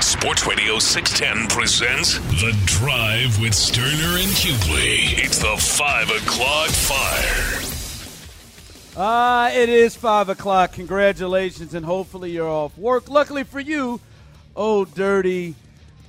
Sports 0.00 0.46
Radio 0.46 0.78
610 0.78 1.48
presents 1.48 2.18
The 2.40 2.56
Drive 2.64 3.40
with 3.40 3.52
Stoerner 3.52 4.22
and 4.22 4.32
Hughley. 4.32 5.18
It's 5.22 5.38
the 5.38 5.56
5 5.56 6.10
o'clock 6.10 6.68
fire. 6.70 7.62
Ah, 8.96 9.46
uh, 9.46 9.50
it 9.50 9.68
is 9.68 9.94
5 9.94 10.30
o'clock. 10.30 10.72
Congratulations, 10.72 11.74
and 11.74 11.84
hopefully 11.84 12.30
you're 12.30 12.48
off 12.48 12.76
work. 12.78 13.08
Luckily 13.08 13.44
for 13.44 13.60
you, 13.60 14.00
Old 14.56 14.94
Dirty 14.94 15.54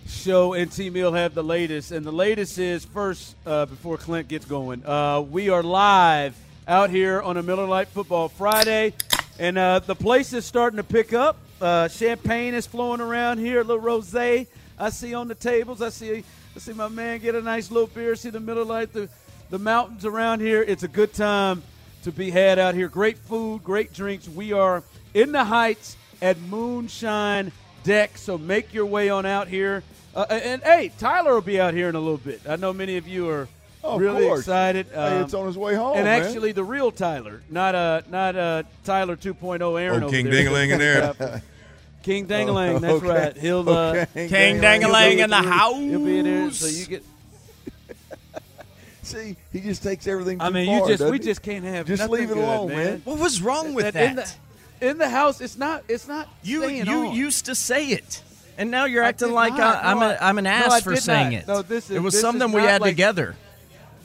Show 0.08 0.54
and 0.54 0.72
T 0.72 0.90
Mill 0.90 1.14
have 1.14 1.36
the 1.36 1.44
latest. 1.44 1.92
And 1.92 2.06
the 2.06 2.12
latest 2.12 2.58
is 2.58 2.86
first, 2.86 3.36
uh, 3.46 3.66
before 3.66 3.98
Clint 3.98 4.28
gets 4.28 4.46
going, 4.46 4.86
uh, 4.86 5.22
we 5.22 5.50
are 5.50 5.62
live 5.62 6.36
out 6.68 6.90
here 6.90 7.22
on 7.22 7.38
a 7.38 7.44
Miller 7.44 7.68
Lite 7.68 7.90
Football 7.90 8.30
Friday. 8.30 8.94
And 9.38 9.58
uh, 9.58 9.80
the 9.80 9.96
place 9.96 10.34
is 10.34 10.46
starting 10.46 10.78
to 10.78 10.84
pick 10.84 11.14
up. 11.14 11.38
Uh, 11.62 11.88
champagne 11.88 12.54
is 12.54 12.66
flowing 12.66 13.02
around 13.02 13.38
here, 13.38 13.62
a 13.62 13.64
little 13.64 13.84
rosé. 13.84 14.48
I 14.78 14.90
see 14.90 15.14
on 15.14 15.28
the 15.28 15.36
tables. 15.36 15.82
I 15.82 15.90
see 15.90 16.24
I 16.56 16.60
see 16.60 16.74
my 16.74 16.88
man 16.88 17.20
get 17.20 17.36
a 17.36 17.42
nice 17.42 17.70
little 17.70 17.88
beer. 17.88 18.16
See 18.16 18.30
the 18.30 18.40
middle 18.40 18.66
light, 18.66 18.92
the, 18.94 19.10
the 19.50 19.60
mountains 19.60 20.06
around 20.06 20.40
here. 20.40 20.64
It's 20.64 20.84
a 20.84 20.88
good 20.88 21.14
time 21.14 21.62
to 22.04 22.12
be 22.12 22.32
had 22.32 22.60
out 22.60 22.76
here. 22.76 22.88
Great 22.88 23.18
food, 23.18 23.64
great 23.64 23.94
drinks. 23.94 24.28
We 24.28 24.54
are 24.54 24.84
in 25.14 25.32
the 25.32 25.44
Heights 25.44 25.96
at 26.22 26.40
Moonshine 26.40 27.52
Deck, 27.84 28.18
so 28.18 28.38
make 28.38 28.74
your 28.74 28.86
way 28.86 29.10
on 29.10 29.26
out 29.26 29.48
here. 29.48 29.84
Uh, 30.16 30.26
and, 30.30 30.44
and, 30.44 30.64
hey, 30.64 30.92
Tyler 30.98 31.34
will 31.34 31.42
be 31.42 31.62
out 31.62 31.74
here 31.74 31.88
in 31.88 31.96
a 31.96 32.00
little 32.00 32.18
bit. 32.18 32.42
I 32.48 32.56
know 32.56 32.74
many 32.74 32.98
of 32.98 33.08
you 33.08 33.30
are 33.30 33.48
oh, 33.84 33.98
really 33.98 34.26
course. 34.26 34.40
excited. 34.42 34.88
Um, 34.94 35.12
hey, 35.12 35.20
it's 35.22 35.34
on 35.34 35.48
his 35.48 35.58
way 35.58 35.76
home. 35.76 35.96
And 35.98 36.06
man. 36.06 36.22
actually, 36.22 36.52
the 36.52 36.64
real 36.64 36.92
Tyler, 36.92 37.42
not 37.50 37.76
uh, 37.76 38.02
not 38.10 38.36
uh, 38.36 38.64
Tyler 38.84 39.16
2.0 39.16 39.82
Aaron. 39.82 40.04
Oh, 40.04 40.10
King 40.10 40.30
there. 40.30 40.44
Dingaling 40.46 40.72
in 40.72 40.80
there. 40.80 41.42
King 42.04 42.28
Dangalang, 42.28 42.80
that's 42.80 42.94
okay. 42.94 43.08
right. 43.08 43.38
He'll 43.38 43.70
uh, 43.70 43.92
okay. 43.92 44.30
King 44.30 44.62
Dangalang 44.62 45.18
in 45.18 45.30
the 45.30 45.36
house. 45.36 45.76
He'll 45.76 46.04
be 46.04 46.20
in 46.20 46.26
there, 46.26 46.52
so 46.52 46.68
you 46.68 46.86
get. 46.86 47.04
See, 49.04 49.36
he 49.52 49.60
just 49.60 49.84
takes 49.84 50.08
everything. 50.08 50.40
I 50.42 50.50
mean, 50.50 50.68
far, 50.68 50.90
you 50.90 50.98
just 50.98 51.12
we 51.12 51.18
he? 51.18 51.24
just 51.24 51.42
can't 51.42 51.66
have. 51.66 51.88
Just 51.88 52.10
leave 52.10 52.32
it 52.32 52.36
good, 52.36 52.38
alone, 52.44 52.68
man. 52.70 52.78
man. 52.78 53.02
What 53.06 53.20
was 53.20 53.42
wrong 53.42 53.74
with 53.74 53.86
that? 53.86 53.94
that? 53.94 54.10
In 54.10 54.16
the, 54.16 54.90
in 54.92 54.98
the 54.98 55.10
house, 55.10 55.42
it's 55.42 55.58
not. 55.58 55.84
It's 55.88 56.08
not. 56.08 56.30
you 56.44 56.68
you 56.68 57.08
on. 57.08 57.16
used 57.16 57.46
to 57.46 57.56
say 57.56 57.88
it, 57.88 58.22
and 58.58 58.72
now 58.72 58.86
you're 58.86 59.04
I 59.04 59.10
acting 59.10 59.32
like 59.34 59.54
not. 59.56 59.84
I, 59.84 59.92
I'm 59.92 60.00
No, 60.00 60.10
a, 60.12 60.18
I'm 60.22 60.38
an 60.38 60.46
ass 60.46 60.86
no, 60.86 60.92
for 60.92 60.96
saying 60.96 61.32
not. 61.32 61.42
it. 61.42 61.48
No, 61.48 61.62
this 61.64 61.90
is- 61.90 61.98
it 61.98 62.00
was 62.02 62.14
this 62.14 62.22
something 62.22 62.50
is 62.50 62.56
we 62.56 62.62
had 62.62 62.82
like- 62.82 62.92
together. 62.92 63.36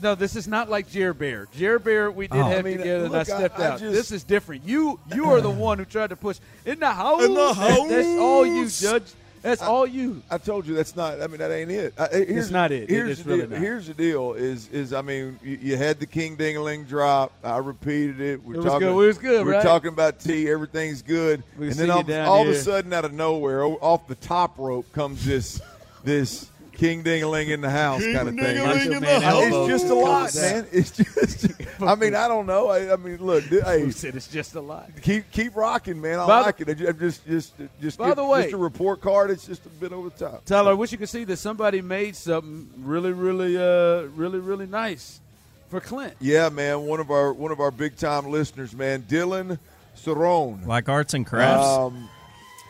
No, 0.03 0.15
this 0.15 0.37
is 0.37 0.47
not 0.49 0.69
like 0.71 0.91
Jer 0.91 1.15
Bear. 1.15 1.49
Jer 1.56 1.78
Bear, 1.78 2.10
we 2.10 2.27
did 2.28 2.38
Oh. 2.41 2.44
have 2.44 2.59
I 2.60 2.62
mean, 2.62 2.78
together, 2.78 3.05
and 3.06 3.15
I 3.15 3.19
look, 3.19 3.28
I- 3.31 3.37
stepped 3.38 3.59
I 3.60 3.66
out. 3.66 3.81
just- 3.81 3.93
this 3.94 4.12
is 4.12 4.25
different. 4.25 4.65
You 4.66 4.99
you 5.15 5.27
are 5.31 5.41
the 5.41 5.50
one 5.50 5.78
who 5.78 5.84
tried 5.84 6.10
to 6.10 6.16
push 6.16 6.38
in 6.66 6.81
the 6.81 6.91
house. 6.91 7.22
In 7.25 7.34
the 7.34 7.53
That- 7.55 7.87
That's 7.88 8.09
all 8.21 8.47
you. 8.47 8.69
Judge. 8.69 9.12
That's 9.43 9.60
all 9.60 9.87
you. 9.87 10.22
I 10.31 10.38
told 10.38 10.66
you 10.66 10.75
that's 10.75 10.97
not. 10.97 11.21
I 11.21 11.27
mean, 11.27 11.37
that 11.37 11.50
ain't 11.50 11.71
it. 11.71 11.93
I, 11.99 12.06
here's, 12.09 12.50
not 12.50 12.72
it. 12.72 12.84
It 12.84 12.88
Here's 12.88 13.19
is 13.19 13.25
the 13.25 13.28
really 13.31 13.41
deal. 13.43 13.50
not. 13.50 13.59
Here's 13.60 13.87
the 13.88 13.93
deal. 13.93 14.32
Is 14.32 14.69
is 14.69 14.94
I 14.94 15.03
mean, 15.03 15.38
you, 15.43 15.59
you 15.60 15.77
had 15.77 16.00
the 16.00 16.06
King 16.06 16.34
Dingaling 16.38 16.88
drop. 16.88 17.31
I 17.44 17.59
repeated 17.59 18.22
it. 18.22 18.43
We're 18.43 18.55
It 18.55 18.56
was 18.56 18.65
talking. 18.65 18.88
good. 18.88 18.93
It 19.05 19.06
was 19.06 19.19
good, 19.19 19.44
We're 19.47 19.53
right? 19.53 19.62
talking 19.62 19.88
about 19.91 20.19
tea. 20.19 20.49
Everything's 20.49 21.03
good. 21.03 21.43
We 21.59 21.66
and 21.69 21.76
then 21.76 21.91
all, 21.91 22.11
all 22.26 22.43
of 22.43 22.49
a 22.49 22.55
sudden, 22.59 22.91
out 22.94 23.05
of 23.05 23.12
nowhere, 23.12 23.65
off 23.65 24.09
the 24.09 24.15
top 24.15 24.59
rope 24.59 24.91
comes 24.94 25.26
this 25.26 25.61
this 26.05 26.47
King 26.74 27.02
Dingaling 27.04 27.48
in 27.48 27.60
the 27.60 27.70
house 27.70 28.02
kind 28.02 28.28
of 28.28 28.34
thing. 28.34 28.58
Macho 28.58 28.76
It's- 28.76 29.00
Man 29.00 29.22
elbow 29.22 29.64
It's 29.66 29.82
just 29.82 29.90
a 29.90 29.94
lot, 29.94 30.34
man. 30.34 30.66
It's 30.72 30.90
just. 30.90 31.46
I 31.82 31.94
mean, 31.94 32.14
I 32.14 32.28
don't 32.28 32.46
know. 32.46 32.68
I, 32.68 32.92
I 32.92 32.96
mean, 32.96 33.18
look. 33.18 33.44
th- 33.48 33.62
Hey, 33.64 33.80
Who 33.82 33.90
said 33.90 34.14
it's 34.14 34.28
just 34.28 34.54
a 34.54 34.60
lot? 34.60 34.90
keep 35.02 35.30
keep 35.30 35.56
rocking, 35.56 36.00
man. 36.00 36.18
I 36.20 36.26
By 36.26 36.38
the- 36.40 36.46
like 36.46 36.60
it. 36.60 36.68
I 36.70 36.74
ju- 36.74 36.88
I'm 36.88 36.98
just 36.98 37.26
just 37.26 37.52
just 37.80 37.98
By 37.98 38.08
get- 38.08 38.16
the 38.16 38.24
way- 38.24 38.42
just 38.42 38.54
a 38.54 38.58
report 38.58 39.00
card. 39.00 39.30
It's 39.30 39.46
just 39.46 39.64
a 39.66 39.68
bit 39.68 39.92
over 39.92 40.08
the 40.10 40.16
top. 40.30 40.44
Tyler, 40.44 40.70
I 40.70 40.74
wish 40.74 40.92
you 40.92 40.98
could 40.98 41.08
see 41.08 41.24
that 41.24 41.36
somebody 41.38 41.80
made 41.82 42.16
something 42.16 42.68
really, 42.78 43.12
really, 43.12 43.56
uh, 43.56 44.02
really, 44.14 44.38
really 44.38 44.66
nice 44.66 45.20
for 45.68 45.80
Clint. 45.80 46.14
Yeah, 46.20 46.48
man. 46.48 46.82
One 46.82 47.00
of 47.00 47.10
our 47.10 47.32
one 47.32 47.50
of 47.52 47.60
our 47.60 47.70
big 47.70 47.96
time 47.96 48.26
listeners, 48.30 48.74
man, 48.74 49.02
Dylan 49.02 49.58
Cerrone. 49.96 50.66
Like 50.66 50.88
arts 50.88 51.14
and 51.14 51.26
crafts. 51.26 51.66
Um, 51.66 52.08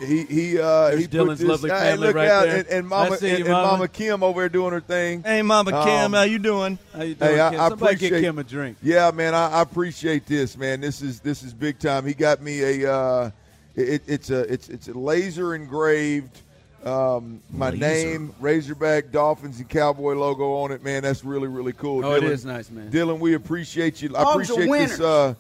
he 0.00 0.25
he 0.25 0.59
uh, 0.59 0.88
There's 0.91 1.00
he 1.03 1.06
put 1.09 1.16
Dylan's 1.16 1.38
this, 1.38 1.49
lovely 1.49 1.71
hey, 1.71 1.77
family 1.77 2.06
look 2.09 2.16
right 2.16 2.28
out, 2.28 2.44
there. 2.47 2.56
and, 2.59 2.69
and 2.69 2.88
Mama 2.88 3.12
I 3.12 3.16
see 3.16 3.31
and, 3.31 3.38
and 3.41 3.49
Mama. 3.49 3.66
Mama 3.72 3.88
Kim 3.88 4.22
over 4.22 4.41
there 4.41 4.49
doing 4.49 4.72
her 4.72 4.81
thing. 4.81 5.22
hey, 5.22 5.43
Mama 5.43 5.71
Kim, 5.71 5.78
um, 6.06 6.12
how 6.15 6.22
you 6.22 6.38
doing? 6.38 6.78
How 6.93 7.03
you 7.03 7.15
doing, 7.15 7.31
Hey, 7.32 7.41
I, 7.41 7.50
Kim? 7.50 7.60
I 7.60 7.69
Somebody 7.69 7.94
appreciate 7.94 8.21
get 8.21 8.27
Kim 8.27 8.38
a 8.38 8.44
drink. 8.44 8.77
Yeah, 8.82 9.10
man, 9.12 9.34
I, 9.34 9.50
I 9.50 9.62
appreciate 9.62 10.27
this, 10.27 10.56
man. 10.56 10.81
This 10.81 11.00
is 11.00 11.21
this 11.21 11.43
is 11.43 11.53
big 11.55 11.78
time. 11.78 12.06
He 12.06 12.15
got 12.15 12.43
me 12.43 12.82
a 12.82 12.93
uh, 12.93 13.31
it, 13.77 14.03
it's 14.06 14.31
a 14.31 14.41
it's 14.53 14.69
it's 14.69 14.88
a 14.88 14.99
laser 14.99 15.55
engraved 15.55 16.41
um, 16.84 17.41
my 17.50 17.71
Laser. 17.71 17.78
name, 18.11 18.34
Razorback, 18.41 19.11
Dolphins, 19.11 19.59
and 19.59 19.69
Cowboy 19.69 20.15
logo 20.15 20.55
on 20.56 20.71
it, 20.71 20.82
man. 20.84 21.03
That's 21.03 21.25
really 21.25 21.49
really 21.49 21.72
cool. 21.72 22.05
Oh, 22.05 22.11
Dylan, 22.21 22.22
it 22.25 22.32
is 22.32 22.44
nice, 22.44 22.71
man. 22.71 22.91
Dylan, 22.91 23.19
we 23.21 23.34
appreciate 23.34 24.03
you. 24.03 24.11
I 24.15 24.22
Dogs 24.25 24.50
are 24.50 24.55
appreciate 24.55 24.88
this. 24.88 25.00
Uh, 25.00 25.34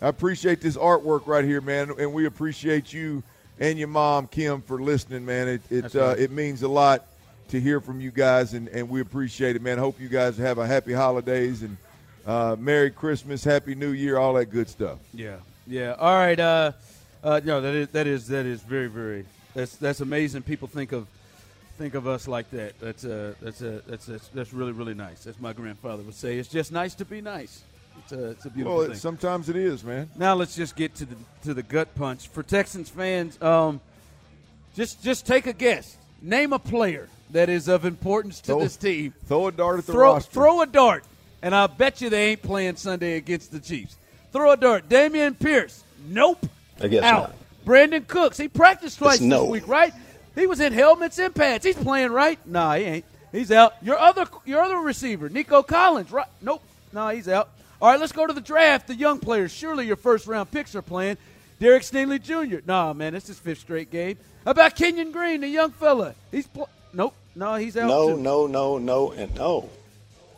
I 0.00 0.08
appreciate 0.08 0.60
this 0.60 0.76
artwork 0.76 1.26
right 1.26 1.44
here, 1.44 1.60
man, 1.60 1.92
and 1.98 2.12
we 2.12 2.26
appreciate 2.26 2.92
you 2.92 3.22
and 3.60 3.78
your 3.78 3.88
mom 3.88 4.26
Kim 4.26 4.62
for 4.62 4.80
listening, 4.80 5.24
man. 5.24 5.48
It 5.48 5.62
it 5.70 5.96
uh, 5.96 6.08
right. 6.08 6.18
it 6.18 6.30
means 6.30 6.62
a 6.62 6.68
lot 6.68 7.06
to 7.48 7.60
hear 7.60 7.80
from 7.80 8.00
you 8.00 8.10
guys, 8.10 8.54
and, 8.54 8.68
and 8.68 8.88
we 8.88 9.00
appreciate 9.00 9.56
it, 9.56 9.62
man. 9.62 9.78
Hope 9.78 10.00
you 10.00 10.08
guys 10.08 10.36
have 10.36 10.58
a 10.58 10.66
happy 10.66 10.92
holidays 10.92 11.62
and 11.62 11.76
uh, 12.26 12.56
Merry 12.58 12.90
Christmas, 12.90 13.42
Happy 13.42 13.74
New 13.74 13.92
Year, 13.92 14.18
all 14.18 14.34
that 14.34 14.46
good 14.46 14.68
stuff. 14.68 14.98
Yeah, 15.14 15.36
yeah. 15.66 15.94
All 15.98 16.14
right. 16.14 16.38
Uh, 16.38 16.72
uh, 17.24 17.40
no, 17.44 17.60
that 17.60 17.74
is 17.74 17.88
that 17.88 18.06
is 18.06 18.28
that 18.28 18.46
is 18.46 18.60
very 18.62 18.88
very 18.88 19.24
that's 19.54 19.76
that's 19.76 20.00
amazing. 20.00 20.42
People 20.42 20.68
think 20.68 20.92
of 20.92 21.06
think 21.78 21.94
of 21.94 22.06
us 22.06 22.28
like 22.28 22.50
that. 22.50 22.78
That's 22.80 23.04
uh 23.04 23.34
that's 23.40 23.62
uh 23.62 23.80
that's 23.86 24.06
that's, 24.06 24.28
that's 24.28 24.52
really 24.52 24.72
really 24.72 24.94
nice. 24.94 25.24
That's 25.24 25.40
my 25.40 25.52
grandfather 25.52 26.02
would 26.02 26.14
say. 26.14 26.38
It's 26.38 26.48
just 26.48 26.70
nice 26.70 26.94
to 26.96 27.04
be 27.04 27.20
nice. 27.20 27.62
It's 28.04 28.12
a 28.12 28.30
it's 28.30 28.44
a 28.46 28.50
beautiful 28.50 28.76
Well, 28.78 28.86
thing. 28.86 28.96
it, 28.96 28.98
sometimes 28.98 29.48
it 29.48 29.56
is, 29.56 29.84
man. 29.84 30.08
Now 30.16 30.34
let's 30.34 30.54
just 30.56 30.76
get 30.76 30.94
to 30.96 31.04
the 31.06 31.16
to 31.44 31.54
the 31.54 31.62
gut 31.62 31.94
punch 31.94 32.28
for 32.28 32.42
Texans 32.42 32.88
fans. 32.88 33.40
Um, 33.42 33.80
just 34.74 35.02
just 35.02 35.26
take 35.26 35.46
a 35.46 35.52
guess. 35.52 35.96
Name 36.22 36.52
a 36.52 36.58
player 36.58 37.08
that 37.30 37.48
is 37.48 37.68
of 37.68 37.84
importance 37.84 38.40
to 38.40 38.46
Throw- 38.46 38.60
this 38.60 38.76
team. 38.76 39.14
Throw 39.26 39.48
a 39.48 39.52
dart 39.52 39.78
at 39.80 39.86
the 39.86 39.92
Throw 39.92 40.12
roster. 40.14 40.32
throw 40.32 40.62
a 40.62 40.66
dart, 40.66 41.04
and 41.42 41.54
I 41.54 41.66
bet 41.66 42.00
you 42.00 42.10
they 42.10 42.30
ain't 42.30 42.42
playing 42.42 42.76
Sunday 42.76 43.16
against 43.16 43.52
the 43.52 43.60
Chiefs. 43.60 43.96
Throw 44.32 44.50
a 44.52 44.56
dart. 44.56 44.88
Dameon 44.88 45.38
Pierce. 45.38 45.82
Nope. 46.08 46.46
I 46.80 46.88
guess 46.88 47.02
Out. 47.04 47.20
not. 47.30 47.34
Brandin 47.66 48.06
Cooks. 48.06 48.36
He 48.38 48.48
practiced 48.48 48.98
twice 48.98 49.16
It's 49.16 49.22
no. 49.24 49.42
this 49.42 49.50
week, 49.50 49.68
right? 49.68 49.92
He 50.34 50.46
was 50.46 50.60
in 50.60 50.72
helmets 50.72 51.18
and 51.18 51.34
pads. 51.34 51.64
He's 51.64 51.76
playing, 51.76 52.12
right? 52.12 52.38
Nah, 52.46 52.74
he 52.76 52.84
ain't. 52.84 53.04
He's 53.32 53.50
out. 53.52 53.74
Your 53.82 53.98
other 53.98 54.26
your 54.46 54.62
other 54.62 54.76
receiver, 54.78 55.28
Nico 55.28 55.62
Collins, 55.62 56.10
right? 56.10 56.28
Nope. 56.40 56.62
No, 56.92 57.08
he's 57.08 57.28
out. 57.28 57.50
All 57.80 57.90
right, 57.90 58.00
let's 58.00 58.12
go 58.12 58.26
to 58.26 58.32
the 58.32 58.40
draft. 58.40 58.88
The 58.88 58.94
young 58.94 59.18
players. 59.20 59.52
Surely 59.52 59.86
your 59.86 59.96
first 59.96 60.26
round 60.26 60.50
picks 60.50 60.74
are 60.74 60.82
playing. 60.82 61.16
Derek 61.60 61.82
Stingley 61.82 62.20
Jr. 62.22 62.58
Nah, 62.66 62.92
man, 62.92 63.14
it's 63.14 63.26
his 63.28 63.38
fifth 63.38 63.60
straight 63.60 63.90
game. 63.90 64.16
How 64.44 64.52
about 64.52 64.76
Kenyon 64.76 65.12
Green, 65.12 65.40
the 65.40 65.48
young 65.48 65.70
fella? 65.72 66.14
He's 66.30 66.46
pl- 66.46 66.68
nope. 66.92 67.14
No, 67.34 67.54
he's 67.56 67.76
out. 67.76 67.88
No, 67.88 68.16
too. 68.16 68.20
no, 68.22 68.46
no, 68.46 68.78
no, 68.78 69.12
and 69.12 69.34
no. 69.34 69.68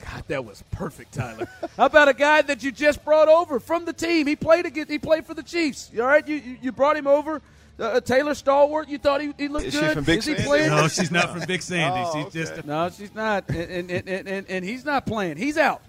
God, 0.04 0.24
that 0.28 0.44
was 0.44 0.62
perfect, 0.70 1.12
Tyler. 1.12 1.46
How 1.76 1.86
about 1.86 2.08
a 2.08 2.14
guy 2.14 2.40
that 2.42 2.62
you 2.62 2.72
just 2.72 3.04
brought 3.04 3.28
over 3.28 3.60
from 3.60 3.84
the 3.84 3.92
team? 3.92 4.26
He 4.26 4.34
played 4.34 4.64
against, 4.64 4.90
he 4.90 4.98
played 4.98 5.26
for 5.26 5.34
the 5.34 5.42
Chiefs. 5.42 5.90
You 5.92 6.02
all 6.02 6.08
right? 6.08 6.26
You, 6.26 6.36
you 6.36 6.56
you 6.62 6.72
brought 6.72 6.96
him 6.96 7.06
over 7.06 7.42
Uh, 7.78 8.00
Taylor 8.00 8.32
Stallworth, 8.32 8.88
you 8.88 8.96
thought 8.98 9.20
he, 9.20 9.32
he 9.38 9.48
looked 9.48 9.66
Is 9.66 9.74
she 9.74 9.80
good? 9.80 9.94
from 9.94 10.04
Big 10.04 10.18
Is 10.20 10.24
he 10.26 10.32
Sandy? 10.34 10.46
playing? 10.48 10.68
No, 10.70 10.88
she's 10.88 11.10
not 11.10 11.30
from 11.30 11.46
Big 11.46 11.60
Sandy. 11.62 12.02
Oh, 12.02 12.24
she's 12.24 12.32
just 12.32 12.62
a 12.62 12.66
No, 12.66 12.88
she's 12.90 13.14
not. 13.14 13.48
And, 13.50 13.90
and, 13.90 14.08
and, 14.08 14.28
and, 14.28 14.46
and 14.50 14.64
he's 14.64 14.84
not 14.86 15.04
playing. 15.06 15.36
He's 15.36 15.56
out. 15.58 15.82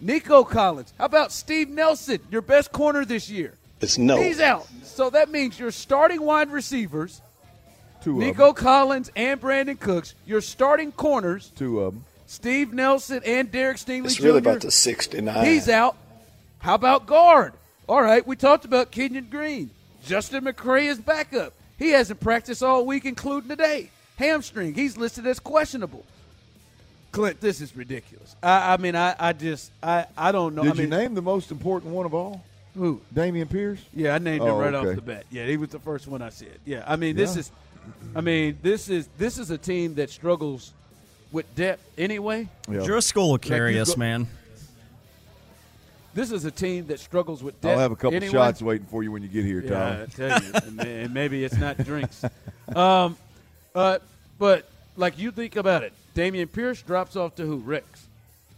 Nico 0.00 0.44
Collins. 0.44 0.92
How 0.98 1.06
about 1.06 1.32
Steve 1.32 1.68
Nelson, 1.68 2.18
your 2.30 2.42
best 2.42 2.72
corner 2.72 3.04
this 3.04 3.30
year? 3.30 3.54
It's 3.80 3.98
no. 3.98 4.16
He's 4.20 4.40
out. 4.40 4.66
So 4.82 5.10
that 5.10 5.30
means 5.30 5.58
your 5.58 5.70
starting 5.70 6.22
wide 6.22 6.50
receivers, 6.50 7.20
Two 8.02 8.18
Nico. 8.18 8.52
Collins 8.52 9.10
and 9.16 9.40
Brandin 9.40 9.78
Cooks, 9.78 10.14
your 10.26 10.40
starting 10.40 10.92
corners, 10.92 11.52
Two 11.56 11.80
of 11.80 11.94
them. 11.94 12.04
Steve 12.26 12.72
Nelson 12.72 13.20
and 13.24 13.50
Derek 13.52 13.76
Stingley 13.76 14.06
It's 14.06 14.16
Jr. 14.16 14.24
really 14.24 14.38
about 14.38 14.60
the 14.60 14.70
69. 14.70 15.46
He's 15.46 15.68
out. 15.68 15.96
How 16.58 16.74
about 16.74 17.06
guard? 17.06 17.52
All 17.88 18.02
right, 18.02 18.26
we 18.26 18.34
talked 18.34 18.64
about 18.64 18.90
Kenyon 18.90 19.28
Green. 19.30 19.70
Justin 20.04 20.44
McCray 20.44 20.86
is 20.86 20.98
backup. 20.98 21.52
He 21.78 21.90
hasn't 21.90 22.20
practiced 22.20 22.62
all 22.62 22.84
week, 22.86 23.04
including 23.04 23.48
today. 23.48 23.90
Hamstring. 24.16 24.74
He's 24.74 24.96
listed 24.96 25.26
as 25.26 25.38
questionable. 25.38 26.04
Clint, 27.16 27.40
this 27.40 27.60
is 27.60 27.74
ridiculous. 27.76 28.36
I, 28.42 28.74
I 28.74 28.76
mean, 28.76 28.94
I, 28.94 29.14
I 29.18 29.32
just, 29.32 29.72
I, 29.82 30.06
I 30.16 30.32
don't 30.32 30.54
know. 30.54 30.62
Did 30.62 30.72
I 30.72 30.74
mean, 30.74 30.82
you 30.92 30.98
name 30.98 31.14
the 31.14 31.22
most 31.22 31.50
important 31.50 31.92
one 31.92 32.06
of 32.06 32.14
all? 32.14 32.44
who? 32.76 33.00
Dameon 33.14 33.48
Pierce? 33.48 33.80
Yeah, 33.94 34.14
I 34.14 34.18
named 34.18 34.42
him 34.42 34.48
Oh, 34.50 34.58
right 34.60 34.74
okay. 34.74 34.90
off 34.90 34.94
the 34.96 35.00
bat. 35.02 35.24
Yeah, 35.30 35.46
he 35.46 35.56
was 35.56 35.70
the 35.70 35.78
first 35.78 36.06
one 36.06 36.20
I 36.20 36.28
said. 36.28 36.58
Yeah, 36.66 36.84
I 36.86 36.96
mean, 36.96 37.16
this 37.16 37.34
Yeah. 37.34 37.40
is, 37.40 37.50
I 38.14 38.20
mean, 38.20 38.58
this 38.62 38.88
is 38.90 39.08
this 39.16 39.38
is 39.38 39.50
a 39.50 39.56
team 39.56 39.94
that 39.94 40.10
struggles 40.10 40.72
with 41.32 41.52
depth 41.54 41.82
anyway. 41.96 42.48
Yeah. 42.70 42.80
Driscoll 42.84 43.30
will 43.30 43.38
carry 43.38 43.76
you 43.76 43.80
us, 43.82 43.94
go- 43.94 43.98
man. 44.00 44.26
This 46.12 46.32
is 46.32 46.44
a 46.44 46.50
team 46.50 46.86
that 46.88 46.98
struggles 46.98 47.42
with 47.42 47.60
depth. 47.60 47.72
I'll 47.74 47.78
have 47.78 47.92
a 47.92 47.96
couple 47.96 48.16
anyway. 48.16 48.32
shots 48.32 48.60
waiting 48.62 48.86
for 48.86 49.02
you 49.02 49.12
when 49.12 49.22
you 49.22 49.28
get 49.28 49.44
here, 49.44 49.60
Tom. 49.60 49.70
Yeah, 49.70 50.02
I 50.02 50.06
tell 50.06 50.42
you, 50.42 50.52
and 50.66 50.80
and 50.80 51.14
maybe 51.14 51.44
it's 51.44 51.56
not 51.56 51.78
drinks. 51.78 52.24
Um, 52.74 53.16
uh, 53.76 54.00
but 54.40 54.68
like 54.96 55.20
you 55.20 55.30
think 55.30 55.54
about 55.54 55.84
it, 55.84 55.92
Dameon 56.16 56.50
Pierce 56.50 56.80
drops 56.80 57.14
off 57.14 57.34
to 57.36 57.44
who? 57.44 57.58
Rex, 57.58 58.06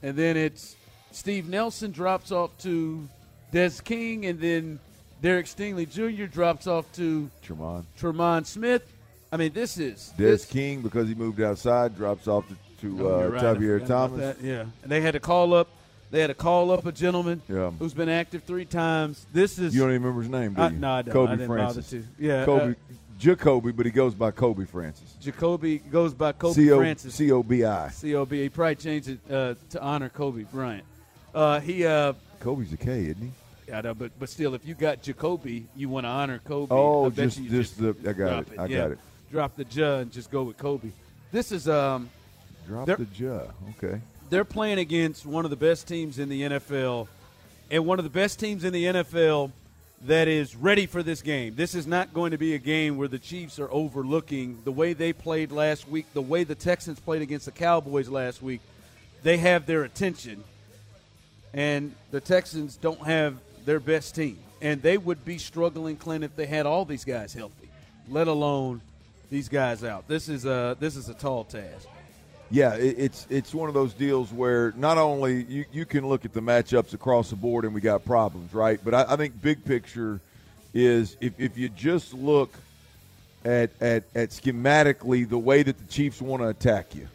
and 0.02 0.16
then 0.16 0.37
it's 0.37 0.76
Steve 1.10 1.49
Nelson 1.49 1.90
drops 1.90 2.31
off 2.31 2.56
to 2.58 3.08
Des 3.50 3.72
King, 3.84 4.26
and 4.26 4.38
then 4.40 4.78
Derek 5.20 5.46
Stingley 5.46 5.84
Jr. 5.90 6.26
drops 6.26 6.69
off 6.69 6.90
to 6.93 7.28
Tremon. 7.44 7.84
Tremon 8.00 8.46
Smith. 8.46 8.90
I 9.32 9.37
mean, 9.37 9.52
this 9.52 9.76
is 9.76 10.12
Des 10.16 10.25
this, 10.25 10.44
King, 10.44 10.82
because 10.82 11.08
he 11.08 11.14
moved 11.16 11.40
outside, 11.40 11.96
drops 11.96 12.28
off 12.28 12.46
to, 12.49 12.55
to 12.82 13.06
Oh, 13.08 13.20
uh, 13.22 13.26
right. 13.28 13.43
I 13.44 13.50
about 13.50 13.88
Thomas. 13.88 14.37
Yeah, 14.40 14.60
and 14.82 14.93
they 14.93 15.00
had 15.00 15.14
to 15.14 15.20
call 15.20 15.52
up. 15.52 15.69
They 16.10 16.20
had 16.20 16.28
to 16.28 16.34
call 16.34 16.70
up 16.70 16.87
a 16.87 16.93
gentleman 16.93 17.43
Yeah. 17.49 17.70
who's 17.78 17.93
been 17.93 18.08
active 18.08 18.44
three 18.44 18.64
times. 18.64 19.26
This 19.32 19.58
is 19.58 19.75
You 19.75 19.81
don't 19.82 19.90
even 19.90 20.02
remember 20.05 20.22
his 20.22 20.31
name, 20.31 20.55
do 20.55 20.62
I- 20.62 20.69
you? 20.70 20.78
no, 20.78 20.90
I 20.93 21.02
don't. 21.02 21.12
Kobe 21.12 21.43
I 21.43 21.46
Francis. 21.46 21.94
Yeah, 22.19 22.44
Kobe, 22.46 22.70
uh, 22.70 22.75
Jacobi, 23.19 23.75
but 23.76 23.85
he 23.87 23.93
goes 23.93 24.15
by 24.15 24.31
Kobe 24.31 24.65
Francis. 24.65 25.17
Jacobi 25.23 25.81
goes 25.91 26.15
by 26.15 26.32
Kobe 26.32 26.55
C-O- 26.55 26.79
Francis. 26.79 27.15
C-O-B-I. 27.15 27.88
C-O-B. 27.88 28.43
He 28.43 28.49
probably 28.49 28.75
changed 28.76 29.09
it 29.09 29.19
uh, 29.31 29.55
to 29.70 29.82
honor 29.82 30.09
Kobe 30.09 30.43
Bryant. 30.44 30.85
Uh, 31.35 31.61
he, 31.61 31.85
uh, 31.85 32.12
Kobe's 32.41 32.73
a 32.73 32.76
K, 32.76 33.06
isn't 33.06 33.20
he? 33.67 33.73
I 33.73 33.82
know, 33.82 33.93
but 33.93 34.12
but 34.19 34.31
still, 34.31 34.55
if 34.55 34.65
you 34.65 34.75
got 34.75 35.03
Jacoby, 35.03 35.67
you 35.76 35.88
want 35.91 36.05
to 36.05 36.09
honor 36.09 36.41
Kobe. 36.43 36.69
Oh, 36.75 37.06
I 37.06 37.11
just- 37.11 37.38
you 37.38 37.50
just 37.50 37.79
the- 37.79 37.94
I 38.09 38.12
got 38.15 38.17
drop 38.17 38.53
it. 38.53 38.59
I 38.59 38.67
Yeah. 38.67 38.76
got 38.79 38.91
it. 38.93 38.99
Drop 39.31 39.56
the 39.56 39.65
J 39.65 40.00
and 40.00 40.11
just 40.12 40.31
go 40.31 40.44
with 40.44 40.56
Kobe. 40.56 40.88
This 41.32 41.53
is 41.53 41.69
um, 41.69 42.09
Drop 42.67 42.87
the 42.87 43.05
J. 43.15 43.26
Okay. 43.76 44.00
they're 44.31 44.44
playing 44.47 44.79
against 44.79 45.26
one 45.26 45.44
of 45.44 45.50
the 45.50 45.56
best 45.56 45.87
teams 45.87 46.19
in 46.19 46.31
the 46.31 46.43
NFL, 46.43 47.09
and 47.70 47.85
one 47.85 47.99
of 47.99 48.05
the 48.05 48.11
best 48.11 48.38
teams 48.41 48.65
in 48.65 48.73
the 48.73 48.85
NFL 48.87 49.50
that 50.03 50.29
is 50.29 50.55
ready 50.55 50.87
for 50.87 51.03
this 51.03 51.23
game. 51.23 51.55
This 51.56 51.75
is 51.75 51.87
not 51.87 52.15
going 52.15 52.31
to 52.31 52.39
be 52.39 52.55
a 52.55 52.59
game 52.59 52.97
where 52.97 53.09
the 53.09 53.19
Chiefs 53.19 53.59
are 53.59 53.71
overlooking 53.71 54.59
the 54.65 54.73
way 54.73 54.93
they 54.93 55.12
played 55.12 55.50
last 55.50 55.89
week, 55.89 56.06
the 56.15 56.23
way 56.23 56.45
the 56.45 56.55
Texans 56.55 57.00
played 57.00 57.23
against 57.23 57.47
the 57.47 57.53
Cowboys 57.53 58.09
last 58.09 58.43
week. 58.43 58.61
They 59.23 59.39
have 59.39 59.67
their 59.67 59.83
attention, 59.83 60.45
and 61.53 61.95
the 62.12 62.21
Texans 62.21 62.77
don't 62.77 63.05
have 63.05 63.37
their 63.65 63.81
best 63.81 64.15
team. 64.15 64.39
And 64.61 64.81
they 64.83 64.99
would 64.99 65.25
be 65.25 65.39
struggling, 65.39 65.97
Clint, 65.97 66.25
if 66.25 66.37
they 66.37 66.47
had 66.47 66.67
all 66.67 66.85
these 66.85 67.05
guys 67.05 67.35
healthy, 67.35 67.69
let 68.09 68.29
alone 68.29 68.81
these 69.31 69.49
guys 69.49 69.85
out. 69.85 70.09
This 70.09 70.29
is 70.29 70.44
a 70.44 70.77
this 70.81 70.97
is 70.97 71.09
a 71.09 71.15
tall 71.15 71.44
task. 71.44 71.87
Yeah, 72.50 72.75
it, 72.77 72.95
it's 72.99 73.27
it's 73.29 73.55
one 73.55 73.69
of 73.69 73.75
those 73.75 73.93
deals 73.93 74.33
where 74.33 74.73
not 74.77 74.97
only 74.99 75.45
you, 75.45 75.65
you 75.73 75.85
can 75.85 76.09
look 76.09 76.25
at 76.25 76.33
the 76.33 76.41
matchups 76.41 76.95
across 76.95 77.31
the 77.31 77.37
board 77.37 77.65
and 77.65 77.75
we 77.75 77.81
got 77.81 78.05
problems, 78.05 78.55
right? 78.55 78.81
But 78.83 78.95
I, 78.95 79.05
I 79.11 79.17
think 79.17 79.41
big 79.41 79.65
picture 79.65 80.21
is 80.73 81.17
if, 81.21 81.39
if 81.39 81.59
you 81.59 81.69
just 81.69 82.15
look 82.15 82.53
at, 83.45 83.71
at 83.83 84.05
at 84.15 84.31
schematically 84.31 85.29
the 85.29 85.39
way 85.39 85.62
that 85.62 85.77
the 85.79 85.85
Chiefs 85.93 86.23
want 86.23 86.43
to 86.43 86.49
attack 86.49 86.95
you, 86.95 87.09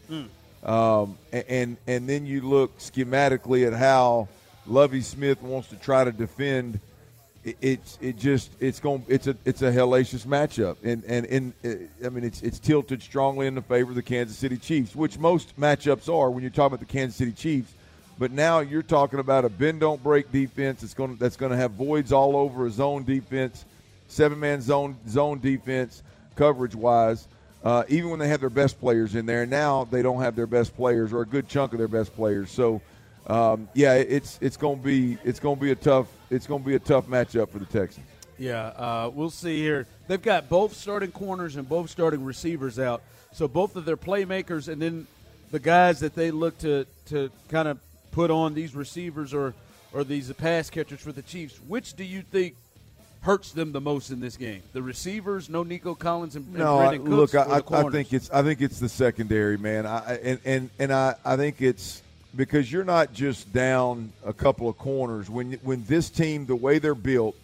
um, 0.70 1.18
a- 1.32 1.52
and 1.52 1.78
and 1.88 2.08
then 2.08 2.26
you 2.28 2.42
look 2.42 2.78
schematically 2.78 3.66
at 3.66 3.74
how 3.74 4.28
Lovie 4.68 5.02
Smith 5.02 5.42
wants 5.42 5.68
to 5.70 5.76
try 5.78 6.04
to 6.04 6.12
defend. 6.12 6.80
It- 7.44 7.58
It's 7.62 7.98
it 8.02 8.18
just 8.18 8.52
it's 8.60 8.80
going 8.80 9.04
it's 9.08 9.28
a 9.28 9.36
it's 9.46 9.62
a 9.62 9.72
hellacious 9.72 10.26
matchup 10.26 10.78
and 10.84 11.04
and 11.06 11.26
and 11.28 11.54
uh, 11.66 12.06
I 12.06 12.10
mean 12.10 12.24
it's 12.24 12.42
it's 12.42 12.60
tilted 12.60 13.02
strongly 13.02 13.48
in 13.48 13.56
the 13.56 13.62
favor 13.62 13.90
of 13.92 13.96
the 13.96 14.02
Kansas 14.02 14.38
City 14.38 14.58
Chiefs, 14.58 14.96
which 14.96 15.18
most 15.20 15.60
matchups 15.60 16.08
are 16.08 16.30
when 16.32 16.42
you're 16.44 16.50
talking 16.52 16.76
about 16.76 16.80
the 16.80 16.86
Kansas 16.94 17.16
City 17.18 17.32
Chiefs. 17.32 17.74
But 18.20 18.32
now 18.32 18.60
you're 18.60 18.84
talking 18.84 19.20
about 19.20 19.44
a 19.44 19.50
bend 19.50 19.80
don't 19.80 20.02
break 20.02 20.32
defense 20.32 20.82
that's 20.82 20.94
going 20.94 21.16
that's 21.18 21.36
going 21.36 21.52
to 21.52 21.58
have 21.58 21.72
voids 21.72 22.12
all 22.12 22.36
over 22.38 22.68
a 22.68 22.70
zone 22.70 23.04
defense, 23.04 23.66
seven 24.08 24.40
man 24.40 24.62
zone 24.62 24.96
zone 25.10 25.40
defense 25.40 26.04
coverage 26.36 26.76
wise. 26.76 27.28
Uh, 27.64 27.84
even 27.88 28.10
when 28.10 28.20
they 28.20 28.28
have 28.28 28.42
their 28.42 28.50
best 28.50 28.80
players 28.80 29.16
in 29.16 29.26
there, 29.26 29.46
now 29.46 29.86
they 29.86 30.02
don't 30.02 30.22
have 30.22 30.36
their 30.36 30.46
best 30.48 30.76
players 30.76 31.14
or 31.14 31.22
a 31.22 31.26
good 31.26 31.48
chunk 31.48 31.72
of 31.72 31.80
their 31.80 31.88
best 31.88 32.14
players. 32.14 32.52
So, 32.52 32.82
um, 33.28 33.70
yeah, 33.74 33.94
it's 33.96 34.38
it's 34.42 34.58
going 34.58 34.80
to 34.80 34.84
be 34.84 35.18
it's 35.24 35.40
going 35.40 35.56
to 35.58 35.62
be 35.62 35.72
a 35.72 35.76
tough 35.76 36.08
it's 36.30 36.48
going 36.48 36.62
to 36.62 36.68
be 36.68 36.76
a 36.76 36.80
tough 36.80 37.08
matchup 37.08 37.50
for 37.50 37.60
the 37.60 37.66
Texans. 37.66 38.06
Yeah, 38.38 38.68
uh, 38.68 39.12
we'll 39.14 39.30
see 39.30 39.60
here. 39.62 39.88
They've 40.08 40.22
got 40.22 40.50
both 40.50 40.74
starting 40.74 41.12
corners 41.12 41.56
and 41.56 41.68
both 41.68 41.90
starting 41.90 42.26
receivers 42.26 42.80
out. 42.80 43.02
So 43.32 43.48
both 43.48 43.76
of 43.76 43.86
their 43.86 43.98
playmakers 43.98 44.68
and 44.68 44.82
then 44.82 45.08
the 45.52 45.60
guys 45.60 46.00
that 46.02 46.16
they 46.16 46.32
look 46.32 46.58
to 46.60 46.86
to 47.08 47.32
kind 47.50 47.68
of 47.68 47.80
put 48.12 48.30
on 48.30 48.54
these 48.54 48.76
receivers 48.76 49.34
or 49.34 49.54
or 49.94 50.04
these 50.04 50.32
pass 50.34 50.70
catchers 50.70 51.00
for 51.00 51.12
the 51.12 51.22
Chiefs. 51.22 51.58
Which 51.68 51.94
do 51.96 52.04
you 52.04 52.22
think 52.22 52.56
hurts 53.22 53.52
them 53.52 53.72
the 53.72 53.82
most 53.82 54.10
in 54.12 54.20
this 54.20 54.36
game? 54.38 54.62
The 54.74 54.82
receivers, 54.82 55.50
no 55.50 55.64
Nico 55.64 55.96
Collins 55.96 56.36
and, 56.36 56.46
and 56.48 56.58
No, 56.58 56.80
I, 56.80 56.98
Brandin 56.98 57.06
Cooks, 57.06 57.34
look, 57.34 57.48
or 57.48 57.76
I, 57.76 57.88
I 57.88 57.90
think 57.90 58.14
it's 58.14 58.30
I 58.30 58.44
think 58.44 58.62
it's 58.62 58.80
the 58.80 58.90
secondary, 58.90 59.58
man. 59.58 59.86
I 59.86 59.98
I- 59.98 60.20
and 60.24 60.40
and 60.46 60.70
and 60.80 60.94
I 60.94 61.16
I 61.24 61.38
think 61.38 61.62
it's 61.62 62.03
because 62.36 62.72
you're 62.72 62.84
not 62.84 63.14
just 63.14 63.52
down 63.54 64.12
a 64.26 64.34
couple 64.34 64.68
of 64.68 64.78
corners 64.78 65.30
when 65.30 65.54
when 65.64 65.84
this 65.86 66.10
team 66.10 66.46
the 66.46 66.56
way 66.56 66.80
they're 66.80 66.96
built, 66.96 67.36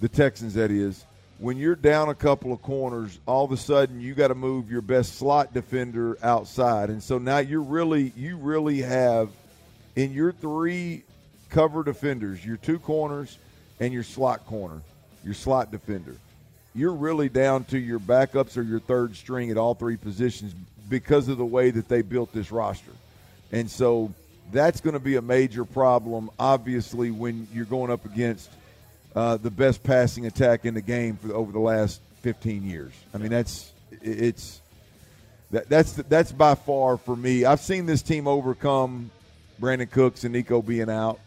the 0.00 0.08
Texans 0.08 0.54
that 0.54 0.70
is. 0.70 1.04
When 1.38 1.58
you're 1.58 1.76
down 1.76 2.08
a 2.08 2.14
couple 2.14 2.50
of 2.50 2.62
corners, 2.62 3.18
all 3.26 3.44
of 3.44 3.52
a 3.52 3.58
sudden 3.58 4.00
you 4.00 4.14
got 4.14 4.28
to 4.28 4.34
move 4.34 4.70
your 4.70 4.80
best 4.80 5.16
slot 5.16 5.52
defender 5.52 6.16
outside, 6.22 6.88
and 6.88 7.02
so 7.02 7.18
now 7.18 7.38
you're 7.38 7.60
really 7.60 8.12
you 8.16 8.36
really 8.38 8.80
have 8.80 9.28
in 9.96 10.12
your 10.12 10.32
three 10.32 11.02
cover 11.50 11.82
defenders, 11.82 12.44
your 12.44 12.56
two 12.56 12.78
corners 12.78 13.38
and 13.80 13.92
your 13.92 14.02
slot 14.02 14.46
corner, 14.46 14.80
your 15.24 15.34
slot 15.34 15.70
defender 15.70 16.16
you're 16.76 16.92
really 16.92 17.30
down 17.30 17.64
to 17.64 17.78
your 17.78 17.98
backups 17.98 18.56
or 18.56 18.62
your 18.62 18.78
third 18.78 19.16
string 19.16 19.50
at 19.50 19.56
all 19.56 19.74
three 19.74 19.96
positions 19.96 20.54
because 20.90 21.26
of 21.28 21.38
the 21.38 21.44
way 21.44 21.70
that 21.70 21.88
they 21.88 22.02
built 22.02 22.32
this 22.32 22.52
roster. 22.52 22.92
And 23.52 23.70
so 23.70 24.12
that's 24.52 24.80
going 24.80 24.94
to 24.94 25.00
be 25.00 25.16
a 25.16 25.22
major 25.22 25.64
problem, 25.64 26.30
obviously, 26.38 27.10
when 27.10 27.48
you're 27.52 27.64
going 27.64 27.90
up 27.90 28.04
against 28.04 28.50
uh, 29.14 29.36
the 29.36 29.50
best 29.50 29.82
passing 29.82 30.26
attack 30.26 30.64
in 30.64 30.74
the 30.74 30.80
game 30.80 31.16
for 31.16 31.32
over 31.32 31.52
the 31.52 31.58
last 31.58 32.00
15 32.22 32.68
years. 32.68 32.92
I 33.14 33.18
mean, 33.18 33.30
that's 33.30 33.72
it's 34.02 34.60
that, 35.50 35.68
that's 35.68 35.92
that's 35.94 36.32
by 36.32 36.54
far 36.54 36.96
for 36.96 37.16
me. 37.16 37.44
I've 37.44 37.60
seen 37.60 37.86
this 37.86 38.02
team 38.02 38.26
overcome 38.26 39.10
Brandin 39.60 39.90
Cooks 39.90 40.24
and 40.24 40.32
Nico 40.32 40.60
being 40.60 40.90
out. 40.90 41.20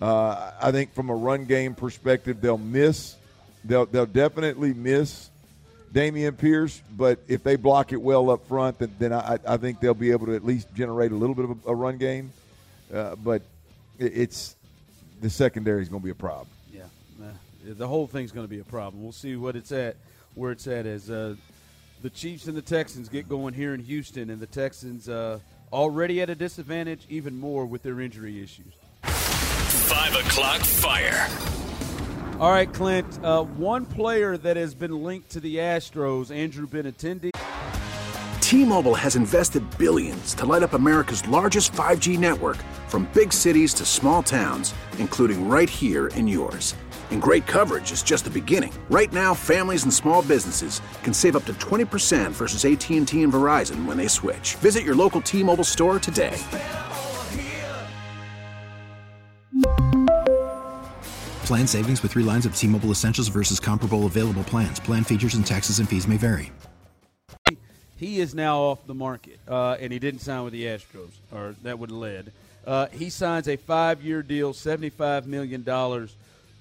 Uh, 0.00 0.50
I 0.60 0.72
think 0.72 0.94
from 0.94 1.10
a 1.10 1.14
run 1.14 1.44
game 1.44 1.74
perspective, 1.74 2.40
they'll 2.40 2.58
miss. 2.58 3.16
They'll 3.64 3.86
they'll 3.86 4.06
definitely 4.06 4.72
miss 4.72 5.30
Dameon 5.92 6.38
Pierce, 6.38 6.82
but 6.96 7.18
if 7.26 7.42
they 7.42 7.56
block 7.56 7.92
it 7.92 8.00
well 8.00 8.30
up 8.30 8.46
front, 8.46 8.78
then, 8.78 8.94
then 8.98 9.12
I, 9.12 9.38
I 9.46 9.56
think 9.56 9.80
they'll 9.80 9.94
be 9.94 10.12
able 10.12 10.26
to 10.26 10.34
at 10.34 10.44
least 10.44 10.72
generate 10.74 11.10
a 11.10 11.16
little 11.16 11.34
bit 11.34 11.46
of 11.46 11.50
a, 11.66 11.70
a 11.70 11.74
run 11.74 11.98
game. 11.98 12.32
Uh, 12.92 13.16
but 13.16 13.42
it, 13.98 14.12
it's 14.14 14.56
the 15.20 15.30
secondary 15.30 15.82
is 15.82 15.88
going 15.88 16.00
to 16.00 16.04
be 16.04 16.10
a 16.10 16.14
problem. 16.14 16.48
Yeah, 16.72 16.84
the 17.64 17.88
whole 17.88 18.06
thing's 18.06 18.32
going 18.32 18.46
to 18.46 18.50
be 18.50 18.60
a 18.60 18.64
problem. 18.64 19.02
We'll 19.02 19.12
see 19.12 19.36
what 19.36 19.56
it's 19.56 19.72
at, 19.72 19.96
where 20.34 20.52
it's 20.52 20.66
at 20.66 20.86
as 20.86 21.10
uh, 21.10 21.34
the 22.02 22.10
Chiefs 22.10 22.46
and 22.46 22.56
the 22.56 22.62
Texans 22.62 23.08
get 23.08 23.28
going 23.28 23.54
here 23.54 23.74
in 23.74 23.80
Houston, 23.80 24.30
and 24.30 24.40
the 24.40 24.46
Texans 24.46 25.08
uh, 25.08 25.38
already 25.72 26.22
at 26.22 26.30
a 26.30 26.34
disadvantage, 26.34 27.04
even 27.08 27.38
more 27.38 27.66
with 27.66 27.82
their 27.82 28.00
injury 28.00 28.42
issues. 28.42 28.72
Five 29.02 30.14
o'clock 30.14 30.60
fire. 30.60 31.28
All 32.40 32.50
right, 32.50 32.72
Clint. 32.72 33.22
Uh, 33.22 33.42
one 33.42 33.84
player 33.84 34.38
that 34.38 34.56
has 34.56 34.74
been 34.74 35.04
linked 35.04 35.28
to 35.32 35.40
the 35.40 35.56
Astros, 35.56 36.34
Andrew 36.34 36.66
Benintendi. 36.66 37.32
T-Mobile 38.40 38.94
has 38.94 39.14
invested 39.14 39.62
billions 39.76 40.32
to 40.36 40.46
light 40.46 40.62
up 40.62 40.72
America's 40.72 41.28
largest 41.28 41.72
5G 41.72 42.18
network 42.18 42.56
from 42.88 43.10
big 43.12 43.34
cities 43.34 43.74
to 43.74 43.84
small 43.84 44.22
towns, 44.22 44.72
including 44.96 45.50
right 45.50 45.68
here 45.68 46.06
in 46.16 46.26
yours. 46.26 46.74
And 47.10 47.20
great 47.20 47.46
coverage 47.46 47.92
is 47.92 48.02
just 48.02 48.24
the 48.24 48.30
beginning. 48.30 48.72
Right 48.88 49.12
now, 49.12 49.34
families 49.34 49.82
and 49.82 49.92
small 49.92 50.22
businesses 50.22 50.80
can 51.02 51.12
save 51.12 51.36
up 51.36 51.44
to 51.44 51.52
20% 51.52 52.30
versus 52.30 52.64
AT&T 52.64 52.96
and 52.96 53.06
Verizon 53.06 53.84
when 53.84 53.98
they 53.98 54.08
switch. 54.08 54.54
Visit 54.54 54.82
your 54.82 54.94
local 54.94 55.20
T-Mobile 55.20 55.62
store 55.62 55.98
today. 55.98 56.38
Plan 61.50 61.66
savings 61.66 62.00
with 62.00 62.12
three 62.12 62.22
lines 62.22 62.46
of 62.46 62.54
T 62.54 62.68
Mobile 62.68 62.92
Essentials 62.92 63.26
versus 63.26 63.58
comparable 63.58 64.06
available 64.06 64.44
plans. 64.44 64.78
Plan 64.78 65.02
features 65.02 65.34
and 65.34 65.44
taxes 65.44 65.80
and 65.80 65.88
fees 65.88 66.06
may 66.06 66.16
vary. 66.16 66.52
He 67.96 68.20
is 68.20 68.36
now 68.36 68.60
off 68.60 68.86
the 68.86 68.94
market, 68.94 69.40
uh, 69.48 69.76
and 69.80 69.92
he 69.92 69.98
didn't 69.98 70.20
sign 70.20 70.44
with 70.44 70.52
the 70.52 70.62
Astros, 70.66 71.10
or 71.32 71.56
that 71.64 71.76
would 71.76 71.90
have 71.90 71.98
led. 71.98 72.32
Uh, 72.64 72.86
he 72.92 73.10
signs 73.10 73.48
a 73.48 73.56
five 73.56 74.00
year 74.00 74.22
deal, 74.22 74.52
$75 74.52 75.26
million 75.26 75.64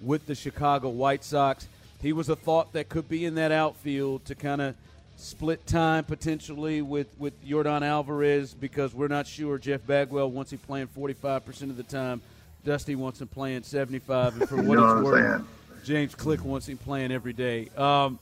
with 0.01 0.25
the 0.25 0.33
Chicago 0.33 0.89
White 0.89 1.23
Sox. 1.23 1.67
He 2.01 2.11
was 2.11 2.27
a 2.27 2.35
thought 2.35 2.73
that 2.73 2.89
could 2.89 3.07
be 3.07 3.25
in 3.25 3.35
that 3.35 3.51
outfield 3.51 4.25
to 4.25 4.33
kind 4.33 4.59
of 4.59 4.75
split 5.17 5.67
time 5.67 6.03
potentially 6.03 6.81
with, 6.81 7.09
with 7.19 7.33
Yordan 7.47 7.83
Alvarez 7.83 8.55
because 8.55 8.95
we're 8.95 9.07
not 9.07 9.27
sure 9.27 9.59
Jeff 9.59 9.85
Bagwell 9.85 10.31
wants 10.31 10.51
him 10.51 10.57
playing 10.57 10.87
45% 10.87 11.61
of 11.69 11.77
the 11.77 11.83
time. 11.83 12.23
Dusty 12.65 12.95
wants 12.95 13.21
him 13.21 13.27
playing 13.27 13.63
75, 13.63 14.39
and 14.39 14.49
for 14.49 14.55
what 14.57 14.65
You 14.65 14.75
know 14.75 14.85
it's 14.85 14.93
what 14.95 15.03
worth, 15.03 15.31
saying? 15.31 15.47
James 15.83 16.15
Click 16.15 16.43
wants 16.43 16.67
him 16.67 16.77
playing 16.77 17.11
every 17.11 17.33
day. 17.33 17.69
Um, 17.77 18.19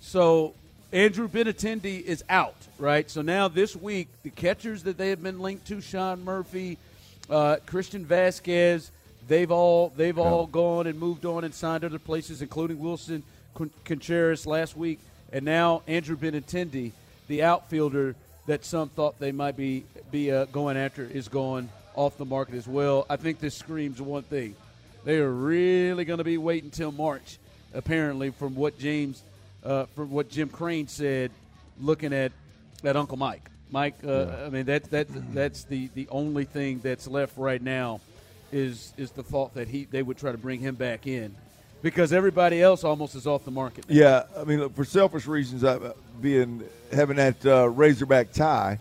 so 0.00 0.54
Andrew 0.92 1.28
Benintendi 1.28 2.02
is 2.02 2.22
out, 2.28 2.56
right? 2.78 3.10
So 3.10 3.22
now 3.22 3.48
this 3.48 3.74
week, 3.74 4.08
the 4.22 4.30
catchers 4.30 4.82
that 4.84 4.98
they 4.98 5.10
have 5.10 5.22
been 5.22 5.40
linked 5.40 5.66
to, 5.68 5.80
Sean 5.80 6.24
Murphy, 6.24 6.78
uh, 7.30 7.56
Christian 7.66 8.04
Vazquez, 8.04 8.90
they've 9.26 9.50
all 9.50 9.92
they've 9.96 10.18
all 10.18 10.46
gone 10.46 10.86
and 10.86 10.98
moved 10.98 11.24
on 11.26 11.44
and 11.44 11.54
signed 11.54 11.84
other 11.84 11.98
places, 11.98 12.42
including 12.42 12.78
Willson 12.78 13.22
Contreras 13.84 14.46
last 14.46 14.76
week, 14.76 15.00
and 15.32 15.44
now 15.44 15.82
Andrew 15.86 16.16
Benintendi, 16.16 16.92
the 17.26 17.42
outfielder 17.42 18.14
that 18.46 18.64
some 18.64 18.88
thought 18.88 19.18
they 19.18 19.32
might 19.32 19.56
be 19.56 19.84
be 20.10 20.32
uh, 20.32 20.46
going 20.46 20.76
after, 20.76 21.04
is 21.04 21.28
going 21.28 21.68
off 21.98 22.16
the 22.16 22.24
market 22.24 22.54
as 22.54 22.68
well. 22.68 23.04
I 23.10 23.16
think 23.16 23.40
this 23.40 23.56
screams 23.56 24.00
one 24.00 24.22
thing: 24.22 24.54
they 25.04 25.18
are 25.18 25.30
really 25.30 26.04
going 26.04 26.18
to 26.18 26.24
be 26.24 26.38
waiting 26.38 26.68
until 26.68 26.92
March, 26.92 27.38
apparently, 27.74 28.30
from 28.30 28.54
what 28.54 28.78
James, 28.78 29.22
uh, 29.64 29.86
from 29.96 30.10
what 30.10 30.30
Jim 30.30 30.48
Crane 30.48 30.86
said, 30.86 31.32
looking 31.80 32.12
at 32.12 32.32
at 32.84 32.96
Uncle 32.96 33.16
Mike. 33.16 33.50
Mike, 33.70 33.96
uh, 34.06 34.26
I 34.46 34.48
mean 34.48 34.66
that 34.66 34.84
that 34.90 35.08
that's 35.34 35.64
the 35.64 35.90
the 35.94 36.08
only 36.10 36.44
thing 36.44 36.78
that's 36.78 37.08
left 37.08 37.36
right 37.36 37.60
now 37.60 38.00
is 38.52 38.92
is 38.96 39.10
the 39.10 39.22
thought 39.22 39.54
that 39.54 39.68
he 39.68 39.84
they 39.84 40.02
would 40.02 40.16
try 40.16 40.32
to 40.32 40.38
bring 40.38 40.60
him 40.60 40.76
back 40.76 41.06
in 41.06 41.34
because 41.82 42.12
everybody 42.12 42.62
else 42.62 42.84
almost 42.84 43.14
is 43.14 43.26
off 43.26 43.44
the 43.44 43.50
market. 43.50 43.88
now. 43.88 43.94
Yeah, 43.94 44.22
I 44.36 44.44
mean, 44.44 44.60
look, 44.60 44.74
for 44.74 44.84
selfish 44.84 45.26
reasons, 45.26 45.64
I, 45.64 45.78
being 46.20 46.62
having 46.92 47.16
that 47.16 47.44
uh, 47.44 47.68
Razorback 47.68 48.32
tie, 48.32 48.78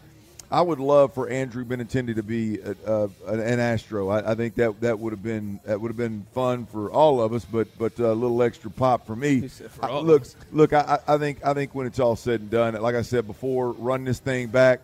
I 0.49 0.61
would 0.61 0.79
love 0.79 1.13
for 1.13 1.27
Andrew 1.29 1.65
Benintendi 1.65 2.15
to 2.15 2.23
be 2.23 2.59
a, 2.59 2.75
a, 2.85 3.09
an 3.27 3.59
Astro. 3.59 4.07
I, 4.09 4.31
I 4.31 4.35
think 4.35 4.55
that 4.55 4.79
that 4.81 4.97
would 4.97 5.11
have 5.11 5.23
been 5.23 5.59
that 5.65 5.79
would 5.81 5.89
have 5.89 5.97
been 5.97 6.25
fun 6.33 6.65
for 6.65 6.89
all 6.89 7.21
of 7.21 7.33
us, 7.33 7.43
but 7.45 7.67
but 7.77 7.97
a 7.99 8.13
little 8.13 8.41
extra 8.41 8.71
pop 8.71 9.05
for 9.05 9.15
me. 9.15 9.47
For 9.47 9.85
I- 9.85 9.99
look, 9.99 10.23
look, 10.51 10.73
I, 10.73 10.99
I 11.07 11.17
think 11.17 11.45
I 11.45 11.53
think 11.53 11.75
when 11.75 11.85
it's 11.85 11.99
all 11.99 12.15
said 12.15 12.39
and 12.41 12.49
done, 12.49 12.73
like 12.81 12.95
I 12.95 13.01
said 13.01 13.27
before, 13.27 13.71
run 13.73 14.05
this 14.05 14.19
thing 14.19 14.47
back 14.47 14.79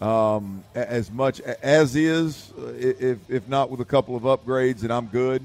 um, 0.00 0.62
as 0.74 1.10
much 1.10 1.40
as 1.40 1.96
is, 1.96 2.52
uh, 2.58 2.72
if 2.78 3.18
if 3.30 3.48
not 3.48 3.70
with 3.70 3.80
a 3.80 3.84
couple 3.86 4.14
of 4.14 4.22
upgrades, 4.24 4.82
and 4.82 4.92
I'm 4.92 5.06
good. 5.06 5.42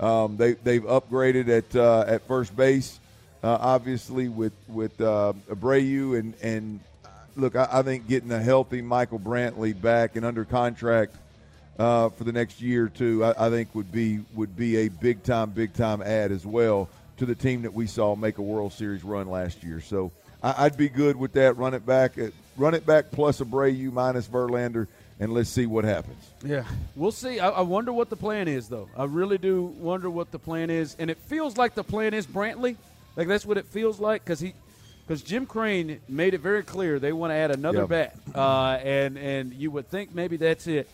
Um, 0.00 0.36
they 0.36 0.54
they've 0.54 0.82
upgraded 0.82 1.48
at 1.48 1.76
uh, 1.76 2.04
at 2.06 2.26
first 2.26 2.56
base, 2.56 2.98
uh, 3.44 3.58
obviously 3.60 4.28
with 4.28 4.52
with 4.68 5.00
uh, 5.00 5.32
Abreu 5.48 6.18
and 6.18 6.34
and 6.42 6.80
uh, 6.80 6.88
look, 7.36 7.56
I, 7.56 7.68
I 7.70 7.82
think 7.82 8.08
getting 8.08 8.32
a 8.32 8.40
healthy 8.40 8.82
Michael 8.82 9.18
Brantley 9.18 9.80
back 9.80 10.16
and 10.16 10.24
under 10.24 10.44
contract 10.44 11.14
uh, 11.78 12.08
for 12.10 12.24
the 12.24 12.32
next 12.32 12.60
year 12.60 12.84
or 12.84 12.88
two, 12.88 13.24
I, 13.24 13.46
I 13.46 13.50
think 13.50 13.74
would 13.74 13.90
be 13.90 14.20
would 14.34 14.56
be 14.56 14.76
a 14.78 14.88
big 14.88 15.22
time 15.22 15.50
big 15.50 15.74
time 15.74 16.02
add 16.02 16.32
as 16.32 16.46
well 16.46 16.88
to 17.16 17.26
the 17.26 17.34
team 17.34 17.62
that 17.62 17.72
we 17.72 17.86
saw 17.86 18.14
make 18.16 18.38
a 18.38 18.42
World 18.42 18.72
Series 18.72 19.04
run 19.04 19.28
last 19.28 19.62
year. 19.62 19.80
So 19.80 20.12
I, 20.42 20.66
I'd 20.66 20.76
be 20.76 20.88
good 20.88 21.16
with 21.16 21.32
that. 21.34 21.56
Run 21.56 21.74
it 21.74 21.84
back, 21.86 22.18
at, 22.18 22.32
run 22.56 22.74
it 22.74 22.86
back 22.86 23.10
plus 23.10 23.40
Abreu 23.40 23.92
minus 23.92 24.26
Verlander, 24.28 24.86
and 25.20 25.32
let's 25.32 25.50
see 25.50 25.66
what 25.66 25.84
happens. 25.84 26.22
Yeah, 26.44 26.64
we'll 26.96 27.12
see. 27.12 27.40
I, 27.40 27.50
I 27.50 27.60
wonder 27.62 27.92
what 27.92 28.10
the 28.10 28.16
plan 28.16 28.48
is, 28.48 28.68
though. 28.68 28.88
I 28.96 29.04
really 29.04 29.38
do 29.38 29.62
wonder 29.62 30.10
what 30.10 30.30
the 30.30 30.38
plan 30.38 30.70
is, 30.70 30.96
and 30.98 31.10
it 31.10 31.18
feels 31.18 31.56
like 31.56 31.74
the 31.74 31.84
plan 31.84 32.14
is 32.14 32.26
Brantley. 32.26 32.76
Like 33.16 33.28
that's 33.28 33.46
what 33.46 33.58
it 33.58 33.66
feels 33.66 34.00
like 34.00 34.24
because 34.24 34.40
he, 34.40 34.54
because 35.06 35.22
Jim 35.22 35.46
Crane 35.46 36.00
made 36.08 36.34
it 36.34 36.40
very 36.40 36.62
clear 36.62 36.98
they 36.98 37.12
want 37.12 37.30
to 37.30 37.34
add 37.34 37.50
another 37.50 37.80
Yep. 37.80 37.88
bat, 37.88 38.16
uh, 38.34 38.78
and 38.82 39.16
and 39.18 39.52
you 39.54 39.70
would 39.70 39.88
think 39.88 40.14
maybe 40.14 40.36
that's 40.36 40.66
it. 40.66 40.88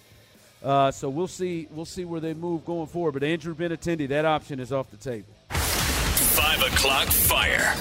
Uh, 0.63 0.91
so 0.91 1.09
we'll 1.09 1.27
see. 1.29 1.69
We'll 1.71 1.85
see 1.87 2.05
where 2.05 2.21
they 2.21 2.35
move 2.35 2.65
going 2.65 2.87
forward. 2.87 3.13
But 3.13 3.23
Andrew 3.23 3.55
Benintendi, 3.55 4.09
that 4.09 4.25
option 4.27 4.61
is 4.61 4.73
off 4.73 4.91
the 4.91 4.97
table. 4.99 5.29
Five 5.51 6.61
o'clock 6.63 7.09
fire. 7.09 7.75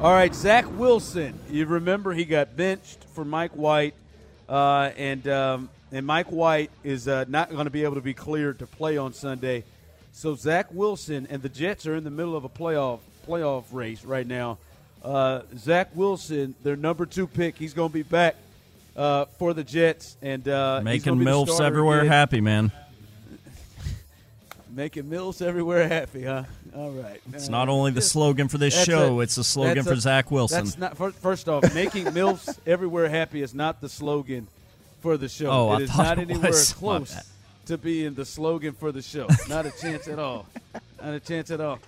All 0.00 0.12
right, 0.12 0.34
Zach 0.34 0.66
Wilson. 0.78 1.38
You 1.48 1.66
remember 1.66 2.12
he 2.12 2.24
got 2.24 2.56
benched 2.56 3.04
for 3.14 3.24
Mike 3.24 3.52
White, 3.52 3.94
uh, 4.48 4.90
and 4.96 5.26
um, 5.28 5.70
and 5.92 6.04
Mike 6.04 6.26
White 6.32 6.70
is 6.82 7.06
uh, 7.06 7.24
not 7.28 7.50
going 7.50 7.64
to 7.66 7.70
be 7.70 7.84
able 7.84 7.94
to 7.94 8.00
be 8.00 8.14
cleared 8.14 8.58
to 8.58 8.66
play 8.66 8.96
on 8.96 9.12
Sunday. 9.12 9.62
So 10.12 10.34
Zach 10.34 10.66
Wilson 10.72 11.26
and 11.30 11.40
the 11.42 11.48
Jets 11.48 11.86
are 11.86 11.94
in 11.94 12.04
the 12.04 12.10
middle 12.10 12.36
of 12.36 12.44
a 12.44 12.48
playoff 12.48 12.98
playoff 13.28 13.64
race 13.72 14.04
right 14.04 14.26
now. 14.26 14.58
Uh, 15.04 15.42
Zach 15.58 15.90
Wilson, 15.94 16.54
their 16.62 16.76
number 16.76 17.04
two 17.04 17.26
pick, 17.26 17.56
he's 17.56 17.74
going 17.74 17.90
to 17.90 17.94
be 17.94 18.02
back 18.02 18.36
uh, 18.96 19.26
for 19.38 19.52
the 19.52 19.62
Jets, 19.62 20.16
and 20.22 20.48
uh, 20.48 20.80
Making 20.82 21.12
gonna 21.14 21.18
be 21.18 21.24
the 21.24 21.30
MILFs 21.30 21.60
everywhere 21.60 22.00
again. 22.00 22.12
happy, 22.12 22.40
man. 22.40 22.72
Making 24.70 25.08
Mills 25.08 25.42
everywhere 25.42 25.86
happy, 25.86 26.24
huh? 26.24 26.44
All 26.74 26.90
right. 26.90 27.20
It's 27.32 27.48
not 27.48 27.68
only 27.68 27.92
the 27.92 28.02
slogan 28.02 28.48
for 28.48 28.58
this 28.58 28.74
That's 28.74 28.86
show, 28.86 29.20
a- 29.20 29.22
it's 29.22 29.36
the 29.36 29.44
slogan 29.44 29.84
for 29.84 29.92
a- 29.92 29.96
Zach 29.96 30.30
Wilson. 30.30 30.64
That's 30.64 30.78
not 30.78 30.96
first 31.14 31.48
off, 31.48 31.72
making 31.74 32.06
milfs 32.06 32.58
everywhere 32.66 33.08
happy 33.08 33.42
is 33.42 33.54
not 33.54 33.80
the 33.80 33.88
slogan 33.88 34.48
for 35.00 35.16
the 35.16 35.28
show. 35.28 35.46
Oh, 35.50 35.68
I 35.68 35.76
it 35.76 35.82
is 35.82 35.96
not 35.96 36.18
it 36.18 36.22
anywhere. 36.30 36.50
Close 36.74 37.16
to 37.66 37.78
being 37.78 38.14
the 38.14 38.24
slogan 38.24 38.72
for 38.72 38.90
the 38.90 39.02
show. 39.02 39.28
Not 39.48 39.66
a 39.66 39.70
chance 39.70 40.08
at 40.08 40.18
all. 40.18 40.46
Not 41.00 41.14
a 41.14 41.20
chance 41.20 41.50
at 41.52 41.60
all. 41.60 41.78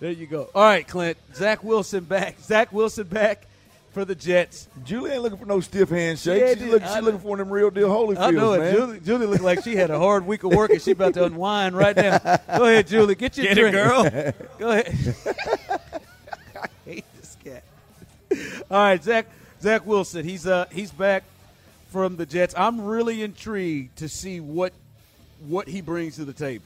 There 0.00 0.10
you 0.10 0.26
go. 0.26 0.48
All 0.54 0.62
right, 0.62 0.86
Clint. 0.86 1.16
Zach 1.34 1.64
Wilson 1.64 2.04
back. 2.04 2.38
Zach 2.42 2.72
Wilson 2.72 3.06
back 3.06 3.46
for 3.92 4.04
the 4.04 4.14
Jets. 4.14 4.68
Julie 4.84 5.12
ain't 5.12 5.22
looking 5.22 5.38
for 5.38 5.46
no 5.46 5.60
stiff 5.60 5.88
handshakes. 5.88 6.38
Yeah, 6.40 6.50
she 6.52 6.60
dude, 6.60 6.68
looking, 6.70 6.88
I 6.88 6.96
she 6.96 7.00
looking 7.00 7.20
for 7.20 7.36
them 7.38 7.50
real 7.50 7.70
deal 7.70 7.88
Holyfields, 7.88 8.18
I 8.20 8.30
know 8.30 8.52
it. 8.52 8.58
man. 8.58 8.74
Julie, 8.74 9.00
Julie 9.00 9.26
looked 9.26 9.42
like 9.42 9.64
she 9.64 9.74
had 9.74 9.90
a 9.90 9.98
hard 9.98 10.26
week 10.26 10.44
of 10.44 10.52
work 10.52 10.70
and 10.70 10.82
she 10.82 10.90
about 10.90 11.14
to 11.14 11.24
unwind 11.24 11.74
right 11.74 11.96
now. 11.96 12.18
Go 12.18 12.64
ahead, 12.64 12.86
Julie. 12.88 13.14
Get 13.14 13.38
your 13.38 13.46
Get 13.46 13.56
it, 13.56 13.60
drink. 13.62 13.74
girl. 13.74 14.02
Go 14.58 14.70
ahead. 14.70 14.94
I 16.62 16.66
hate 16.84 17.04
this 17.18 17.36
cat. 17.42 17.62
All 18.70 18.78
right, 18.78 19.02
Zach 19.02 19.26
Zach 19.62 19.86
Wilson. 19.86 20.24
He's 20.26 20.46
uh 20.46 20.66
he's 20.70 20.90
back 20.90 21.24
from 21.90 22.16
the 22.16 22.26
Jets. 22.26 22.54
I'm 22.56 22.82
really 22.82 23.22
intrigued 23.22 23.96
to 23.98 24.10
see 24.10 24.40
what 24.40 24.74
what 25.48 25.68
he 25.68 25.80
brings 25.80 26.16
to 26.16 26.26
the 26.26 26.32
table. 26.34 26.64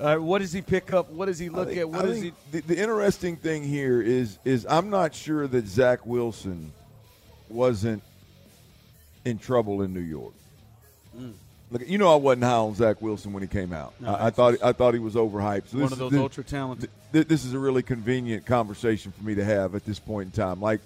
Uh, 0.00 0.16
what 0.16 0.38
does 0.40 0.52
he 0.52 0.62
pick 0.62 0.92
up? 0.92 1.10
What 1.10 1.26
does 1.26 1.38
he 1.38 1.48
look 1.48 1.68
think- 1.68 1.80
at? 1.80 1.88
What 1.90 2.04
I 2.04 2.08
does 2.08 2.20
he? 2.22 2.32
The, 2.52 2.60
the 2.60 2.78
interesting 2.78 3.36
thing 3.36 3.64
here 3.64 4.00
is 4.00 4.38
is 4.44 4.66
I'm 4.68 4.90
not 4.90 5.14
sure 5.14 5.46
that 5.48 5.66
Zach 5.66 6.06
Wilson 6.06 6.72
wasn't 7.48 8.02
in 9.24 9.38
trouble 9.38 9.82
in 9.82 9.92
New 9.92 10.00
York. 10.00 10.34
Look, 11.70 11.82
you 11.86 11.98
know 11.98 12.10
I 12.10 12.16
wasn't 12.16 12.44
high 12.44 12.52
on 12.52 12.74
Zach 12.76 13.02
Wilson 13.02 13.32
when 13.34 13.42
he 13.42 13.48
came 13.48 13.72
out. 13.74 13.92
Mm. 14.00 14.06
No, 14.06 14.14
I, 14.14 14.26
I 14.26 14.30
thought 14.30 14.54
I 14.62 14.72
thought 14.72 14.94
he 14.94 15.00
was 15.00 15.14
overhyped. 15.16 15.68
So 15.68 15.78
One 15.78 15.82
this 15.90 15.92
of 15.92 15.92
is- 15.92 15.98
those 15.98 16.10
this- 16.12 16.20
ultra 16.20 16.44
talented. 16.44 16.90
th- 17.12 17.26
this 17.28 17.44
is 17.44 17.52
a 17.52 17.58
really 17.58 17.82
convenient 17.82 18.46
conversation 18.46 19.12
for 19.12 19.24
me 19.24 19.34
to 19.34 19.44
have 19.44 19.74
at 19.74 19.84
this 19.84 19.98
point 19.98 20.26
in 20.26 20.30
time. 20.32 20.60
Like, 20.60 20.80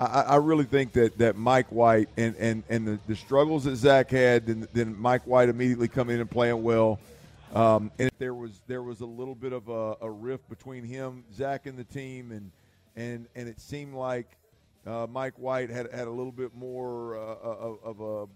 I, 0.00 0.22
I 0.22 0.36
really 0.36 0.64
think 0.64 0.92
that, 0.92 1.18
that 1.18 1.36
Mike 1.36 1.66
White 1.68 2.08
and, 2.16 2.34
and, 2.36 2.62
and 2.70 2.86
the, 2.88 2.98
the 3.08 3.16
struggles 3.16 3.64
that 3.64 3.76
Zach 3.76 4.10
had, 4.10 4.46
then, 4.46 4.68
then 4.72 4.96
Mike 4.98 5.26
White 5.26 5.48
immediately 5.48 5.88
coming 5.88 6.14
in 6.14 6.20
and 6.20 6.30
playing 6.30 6.62
well. 6.62 6.98
Um, 7.52 7.90
and 7.98 8.10
there 8.18 8.32
was 8.32 8.62
there 8.66 8.82
was 8.82 9.00
a 9.02 9.06
little 9.06 9.34
bit 9.34 9.52
of 9.52 9.68
a, 9.68 9.96
a 10.00 10.10
rift 10.10 10.48
between 10.48 10.84
him, 10.84 11.24
Zach, 11.34 11.66
and 11.66 11.78
the 11.78 11.84
team, 11.84 12.32
and 12.32 12.50
and 12.96 13.26
and 13.34 13.46
it 13.46 13.60
seemed 13.60 13.94
like 13.94 14.38
uh, 14.86 15.06
Mike 15.10 15.34
White 15.36 15.68
had 15.68 15.92
had 15.92 16.08
a 16.08 16.10
little 16.10 16.32
bit 16.32 16.54
more 16.54 17.16
uh, 17.16 17.36
of, 17.42 17.78
of 17.84 18.00
a 18.00 18.22
uh, 18.22 18.26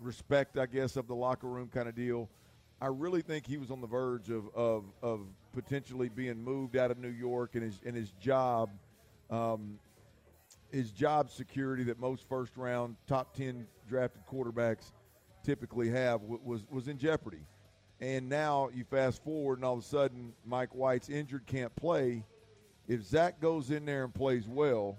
respect, 0.00 0.58
I 0.58 0.66
guess, 0.66 0.96
of 0.96 1.08
the 1.08 1.14
locker 1.14 1.48
room 1.48 1.68
kind 1.74 1.88
of 1.88 1.96
deal. 1.96 2.28
I 2.80 2.86
really 2.86 3.20
think 3.22 3.46
he 3.46 3.56
was 3.56 3.70
on 3.70 3.80
the 3.80 3.86
verge 3.86 4.28
of, 4.30 4.54
of, 4.54 4.84
of 5.02 5.20
potentially 5.54 6.08
being 6.10 6.44
moved 6.44 6.76
out 6.76 6.90
of 6.90 6.98
New 6.98 7.08
York 7.08 7.54
and 7.54 7.64
his 7.64 7.80
and 7.84 7.96
his 7.96 8.12
job, 8.20 8.70
um, 9.28 9.80
his 10.70 10.92
job 10.92 11.32
security 11.32 11.82
that 11.84 11.98
most 11.98 12.28
first 12.28 12.56
round 12.56 12.94
top 13.08 13.34
ten 13.34 13.66
drafted 13.88 14.22
quarterbacks 14.30 14.92
typically 15.42 15.90
have 15.90 16.20
was 16.22 16.62
was 16.70 16.86
in 16.86 16.96
jeopardy. 16.96 17.40
And 18.00 18.28
now 18.28 18.68
you 18.74 18.84
fast 18.84 19.24
forward, 19.24 19.58
and 19.58 19.64
all 19.64 19.74
of 19.74 19.80
a 19.80 19.82
sudden 19.82 20.32
Mike 20.44 20.74
White's 20.74 21.08
injured, 21.08 21.46
can't 21.46 21.74
play. 21.76 22.24
If 22.88 23.02
Zach 23.02 23.40
goes 23.40 23.70
in 23.70 23.84
there 23.84 24.04
and 24.04 24.14
plays 24.14 24.46
well, 24.46 24.98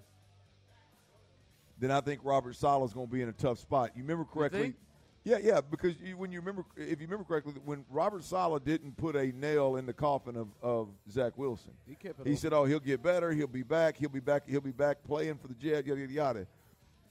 then 1.79 1.91
I 1.91 2.01
think 2.01 2.21
Robert 2.23 2.55
Saleh 2.55 2.85
is 2.85 2.93
going 2.93 3.07
to 3.07 3.13
be 3.13 3.21
in 3.21 3.29
a 3.29 3.33
tough 3.33 3.59
spot. 3.59 3.91
You 3.95 4.01
remember 4.01 4.25
correctly? 4.25 4.61
think? 4.61 4.75
Yeah, 5.23 5.37
yeah. 5.43 5.61
Because 5.61 5.93
you, 6.01 6.17
when 6.17 6.31
you 6.31 6.39
remember, 6.39 6.63
if 6.77 7.01
you 7.01 7.05
remember 7.05 7.25
correctly, 7.25 7.53
when 7.65 7.85
Robert 7.89 8.23
Saleh 8.23 8.63
didn't 8.63 8.95
put 8.95 9.15
a 9.15 9.27
nail 9.37 9.75
in 9.75 9.85
the 9.85 9.93
coffin 9.93 10.37
of, 10.37 10.47
of 10.61 10.87
Zach 11.11 11.37
Wilson, 11.37 11.73
He 11.85 11.95
kept 11.95 12.21
it 12.21 12.27
he 12.27 12.35
said, 12.35 12.53
"Oh, 12.53 12.63
he'll 12.63 12.79
get 12.79 13.03
better. 13.03 13.31
He'll 13.31 13.45
be 13.45 13.63
back. 13.63 13.97
He'll 13.97 14.09
be 14.09 14.21
back. 14.21 14.43
He'll 14.47 14.61
be 14.61 14.71
back 14.71 15.03
playing 15.03 15.37
for 15.37 15.49
the 15.49 15.53
Jet. 15.53 15.85
Yada 15.85 15.99
yada 15.99 16.13
yada." 16.13 16.47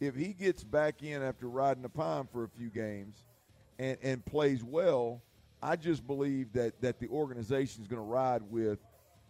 If 0.00 0.14
he 0.14 0.28
gets 0.32 0.64
back 0.64 1.02
in 1.02 1.22
after 1.22 1.48
riding 1.48 1.82
the 1.82 1.90
pine 1.90 2.26
for 2.32 2.44
a 2.44 2.48
few 2.48 2.70
games, 2.70 3.16
and 3.78 3.98
and 4.02 4.24
plays 4.24 4.64
well, 4.64 5.20
I 5.66 5.74
just 5.76 6.06
believe 6.06 6.52
that 6.52 6.80
that 6.80 7.00
the 7.00 7.08
organization 7.08 7.82
is 7.82 7.88
going 7.88 8.00
to 8.00 8.06
ride 8.06 8.42
with 8.42 8.78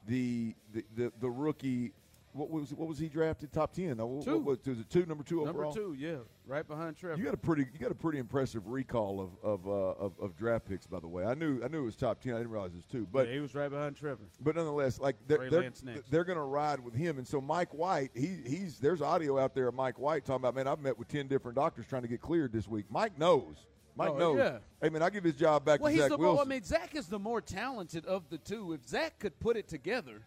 the 0.06 0.54
the, 0.72 0.84
the 0.94 1.12
the 1.20 1.30
rookie. 1.30 1.92
What 2.34 2.50
was 2.50 2.74
what 2.74 2.86
was 2.86 2.98
he 2.98 3.08
drafted? 3.08 3.50
Top 3.50 3.72
ten? 3.72 3.96
No, 3.96 4.04
what- 4.06 4.24
Two. 4.26 4.38
What, 4.40 4.66
was 4.66 4.78
it 4.78 4.90
two? 4.90 5.06
Number 5.06 5.24
two 5.24 5.36
Number 5.46 5.64
overall. 5.64 5.72
two, 5.72 5.94
yeah, 5.98 6.16
right 6.46 6.68
behind 6.68 6.94
Trevor. 6.98 7.16
You 7.16 7.24
got 7.24 7.32
a 7.32 7.38
pretty 7.38 7.64
you 7.72 7.78
got 7.78 7.90
a 7.90 7.94
pretty 7.94 8.18
impressive 8.18 8.66
recall 8.68 9.18
of 9.22 9.30
of, 9.42 9.66
uh, 9.66 9.70
of 10.04 10.12
of 10.20 10.36
draft 10.36 10.68
picks, 10.68 10.86
by 10.86 11.00
the 11.00 11.08
way. 11.08 11.24
I 11.24 11.32
knew 11.32 11.62
I 11.64 11.68
knew 11.68 11.78
it 11.80 11.84
was 11.86 11.96
top 11.96 12.20
ten. 12.20 12.34
I 12.34 12.36
didn't 12.36 12.50
realize 12.52 12.72
it 12.72 12.76
was 12.76 12.84
two, 12.84 13.08
but 13.10 13.26
yeah, 13.26 13.32
he 13.34 13.40
was 13.40 13.54
right 13.54 13.70
behind 13.70 13.96
Trevor. 13.96 14.24
but 14.42 14.54
nonetheless, 14.54 15.00
like 15.00 15.16
they're 15.26 15.38
they're, 15.50 15.62
they're 16.10 16.24
going 16.24 16.36
to 16.36 16.42
ride 16.44 16.80
with 16.80 16.92
him, 16.92 17.16
and 17.16 17.26
so 17.26 17.40
Mike 17.40 17.72
White, 17.72 18.10
he 18.14 18.36
he's 18.44 18.78
there's 18.80 19.00
audio 19.00 19.38
out 19.38 19.54
there 19.54 19.68
of 19.68 19.74
Mike 19.74 19.98
White 19.98 20.26
talking 20.26 20.42
about, 20.42 20.54
man, 20.54 20.66
I've 20.68 20.80
met 20.80 20.98
with 20.98 21.08
ten 21.08 21.28
different 21.28 21.56
doctors 21.56 21.86
trying 21.86 22.02
to 22.02 22.08
get 22.08 22.20
cleared 22.20 22.52
this 22.52 22.68
week. 22.68 22.84
Mike 22.90 23.18
knows. 23.18 23.64
Mike 23.96 24.10
Oh, 24.10 24.18
knows. 24.18 24.38
yeah. 24.38 24.58
Hey 24.82 24.90
man, 24.90 25.02
I 25.02 25.10
give 25.10 25.24
his 25.24 25.36
job 25.36 25.64
back 25.64 25.80
Well, 25.80 25.88
to 25.90 25.92
he's 25.94 26.02
Zach 26.02 26.10
the 26.10 26.16
Wilson. 26.18 26.34
more. 26.36 26.44
I 26.44 26.48
mean, 26.48 26.62
Zach 26.64 26.94
is 26.94 27.06
the 27.06 27.18
more 27.18 27.40
talented 27.40 28.04
of 28.06 28.28
the 28.28 28.38
two. 28.38 28.72
If 28.74 28.86
Zach 28.86 29.18
could 29.18 29.38
put 29.40 29.56
it 29.56 29.68
together, 29.68 30.20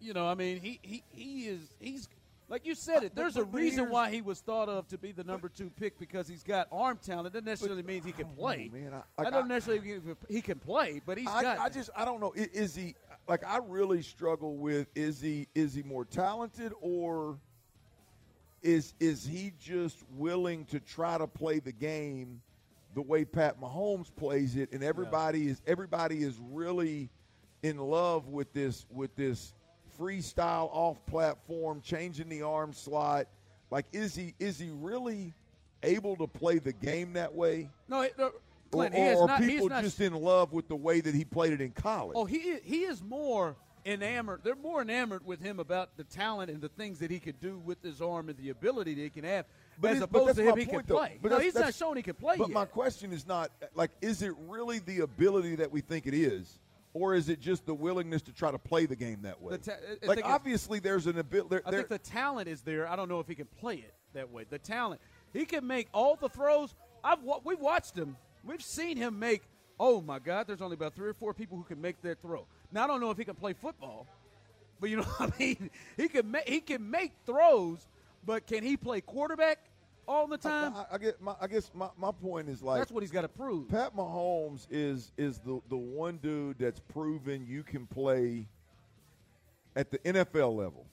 you 0.00 0.12
know, 0.12 0.26
I 0.26 0.34
mean, 0.34 0.60
he 0.60 0.78
he, 0.82 1.02
he 1.10 1.46
is 1.48 1.60
he's 1.80 2.08
like 2.50 2.66
you 2.66 2.74
said 2.74 3.02
it. 3.04 3.14
There's 3.14 3.36
a 3.36 3.40
but- 3.40 3.52
but 3.52 3.58
reason 3.58 3.90
why 3.90 4.10
he 4.10 4.20
was 4.20 4.40
thought 4.40 4.68
of 4.68 4.86
to 4.88 4.98
be 4.98 5.12
the 5.12 5.24
number 5.24 5.48
two 5.48 5.70
pick 5.70 5.98
because 5.98 6.28
he's 6.28 6.42
got 6.42 6.68
arm 6.70 6.98
talent. 7.02 7.32
Doesn't 7.32 7.46
necessarily 7.46 7.82
mean 7.82 8.02
he 8.02 8.12
can 8.12 8.26
play. 8.28 8.70
man, 8.72 8.92
I- 9.18 9.22
I, 9.26 9.30
don't 9.30 9.44
I- 9.44 9.48
necessarily 9.48 9.88
mean 9.88 10.16
he 10.28 10.42
can 10.42 10.58
play, 10.58 11.00
but 11.06 11.16
he's 11.18 11.28
I, 11.28 11.42
got. 11.42 11.58
I 11.58 11.68
just 11.70 11.88
I 11.96 12.04
don't 12.04 12.20
know. 12.20 12.32
Is 12.36 12.74
he 12.74 12.94
like 13.26 13.44
I 13.44 13.58
really 13.66 14.02
struggle 14.02 14.56
with? 14.56 14.88
Is 14.94 15.20
he 15.22 15.48
is 15.54 15.72
he 15.74 15.82
more 15.82 16.04
talented 16.04 16.72
or 16.82 17.38
is 18.62 18.92
is 19.00 19.24
he 19.24 19.52
just 19.60 19.98
willing 20.16 20.64
to 20.66 20.80
try 20.80 21.16
to 21.16 21.26
play 21.26 21.60
the 21.60 21.72
game 21.72 22.40
the 22.94 23.02
way 23.02 23.24
Pat 23.24 23.60
Mahomes 23.60 24.14
plays 24.14 24.56
it? 24.56 24.72
And 24.72 24.82
everybody 24.82 25.48
is 25.48 25.60
everybody 25.66 26.22
is 26.22 26.38
really 26.50 27.10
in 27.62 27.76
love 27.78 28.28
with 28.28 28.52
this 28.52 28.86
with 28.90 29.14
this 29.16 29.52
freestyle 29.98 30.68
off 30.72 31.04
platform, 31.06 31.80
changing 31.82 32.28
the 32.28 32.42
arm 32.42 32.72
slot. 32.72 33.26
Like 33.70 33.86
is 33.92 34.14
he 34.14 34.34
is 34.38 34.58
he 34.58 34.70
really 34.70 35.34
able 35.82 36.16
to 36.16 36.26
play 36.26 36.58
the 36.58 36.72
game 36.72 37.14
that 37.14 37.34
way? 37.34 37.70
no, 37.88 38.02
it- 38.02 38.16
no, 38.18 38.32
Or, 38.72 38.86
or 38.86 39.22
are 39.22 39.26
not. 39.28 39.40
people 39.40 39.68
not 39.68 39.82
just 39.82 40.00
in 40.00 40.12
love 40.14 40.52
with 40.52 40.68
the 40.68 40.76
way 40.76 41.00
that 41.00 41.14
he 41.14 41.24
played 41.24 41.52
it 41.52 41.60
in 41.60 41.70
college? 41.72 42.14
Oh, 42.16 42.24
he 42.24 42.56
he 42.64 42.82
is 42.84 43.02
more 43.02 43.56
enamored. 43.86 44.40
They're 44.44 44.54
more 44.56 44.82
enamored 44.82 45.24
with 45.24 45.40
him 45.40 45.58
about 45.60 45.96
the 45.96 46.04
talent 46.04 46.50
and 46.50 46.60
the 46.60 46.68
things 46.68 46.98
that 46.98 47.10
he 47.10 47.18
could 47.20 47.40
do 47.40 47.58
with 47.58 47.82
his 47.82 48.02
arm 48.02 48.28
and 48.28 48.36
the 48.36 48.50
ability 48.50 48.94
that 48.94 49.00
he 49.02 49.08
can 49.10 49.24
have, 49.24 49.46
But 49.80 49.92
as 49.92 50.02
opposed 50.02 50.36
to 50.36 50.42
him 50.42 50.56
he 50.56 50.66
can 50.66 50.82
though. 50.86 50.96
play. 50.98 51.18
But 51.22 51.32
no, 51.32 51.38
he's 51.38 51.54
not 51.54 51.74
showing 51.74 51.96
he 51.96 52.02
can 52.02 52.14
play 52.14 52.36
But 52.36 52.48
yet. 52.48 52.54
my 52.54 52.64
question 52.64 53.12
is 53.12 53.26
not 53.26 53.50
like, 53.74 53.90
is 54.00 54.22
it 54.22 54.32
really 54.48 54.80
the 54.80 55.00
ability 55.00 55.56
that 55.56 55.70
we 55.70 55.80
think 55.80 56.06
it 56.06 56.14
is, 56.14 56.58
or 56.94 57.14
is 57.14 57.28
it 57.28 57.40
just 57.40 57.64
the 57.64 57.74
willingness 57.74 58.22
to 58.22 58.32
try 58.32 58.50
to 58.50 58.58
play 58.58 58.86
the 58.86 58.96
game 58.96 59.20
that 59.22 59.40
way? 59.40 59.56
Ta- 59.58 59.74
like, 60.02 60.24
obviously, 60.24 60.80
there's 60.80 61.06
an 61.06 61.18
ability. 61.18 61.62
I 61.64 61.70
think 61.70 61.88
the 61.88 61.98
talent 61.98 62.48
is 62.48 62.62
there. 62.62 62.88
I 62.88 62.96
don't 62.96 63.08
know 63.08 63.20
if 63.20 63.28
he 63.28 63.34
can 63.36 63.46
play 63.60 63.76
it 63.76 63.94
that 64.14 64.30
way. 64.30 64.44
The 64.48 64.58
talent, 64.58 65.00
he 65.32 65.44
can 65.44 65.66
make 65.66 65.88
all 65.94 66.16
the 66.16 66.28
throws. 66.28 66.74
I've 67.04 67.18
we've 67.44 67.60
watched 67.60 67.94
him. 67.96 68.16
We've 68.44 68.62
seen 68.62 68.96
him 68.96 69.18
make. 69.18 69.42
Oh 69.78 70.00
my 70.00 70.18
God! 70.18 70.48
There's 70.48 70.60
only 70.62 70.74
about 70.74 70.96
three 70.96 71.08
or 71.08 71.14
four 71.14 71.32
people 71.34 71.56
who 71.56 71.62
can 71.62 71.80
make 71.80 72.02
that 72.02 72.20
throw. 72.20 72.46
Now 72.72 72.84
I 72.84 72.86
don't 72.88 73.00
know 73.00 73.12
if 73.12 73.18
he 73.18 73.24
can 73.24 73.36
play 73.36 73.52
football, 73.52 74.08
but 74.80 74.90
you 74.90 74.96
know 74.96 75.02
what 75.18 75.32
I 75.32 75.38
mean. 75.38 75.70
He 75.96 76.08
can 76.08 76.28
make 76.28 76.48
he 76.48 76.60
can 76.60 76.90
make 76.90 77.12
throws, 77.26 77.86
but 78.26 78.46
can 78.48 78.64
he 78.64 78.76
play 78.76 79.00
quarterback 79.00 79.58
all 80.08 80.26
the 80.26 80.38
time? 80.38 80.74
I, 80.74 80.94
I, 80.94 80.98
get 80.98 81.20
my, 81.20 81.34
I 81.40 81.46
guess 81.46 81.70
my, 81.74 81.88
my 81.96 82.10
point 82.10 82.48
is 82.48 82.62
like 82.62 82.80
That's 82.80 82.90
what 82.90 83.02
he's 83.02 83.12
got 83.12 83.22
to 83.22 83.28
prove. 83.28 83.68
Pat 83.68 83.94
Mahomes 83.94 84.66
is 84.70 85.12
is 85.16 85.38
the 85.38 85.60
the 85.68 85.76
one 85.76 86.16
dude 86.16 86.58
that's 86.58 86.80
proven 86.80 87.46
you 87.46 87.62
can 87.62 87.86
play 87.86 88.48
at 89.76 89.90
the 89.90 89.98
NFL 89.98 90.56
level. 90.56 90.86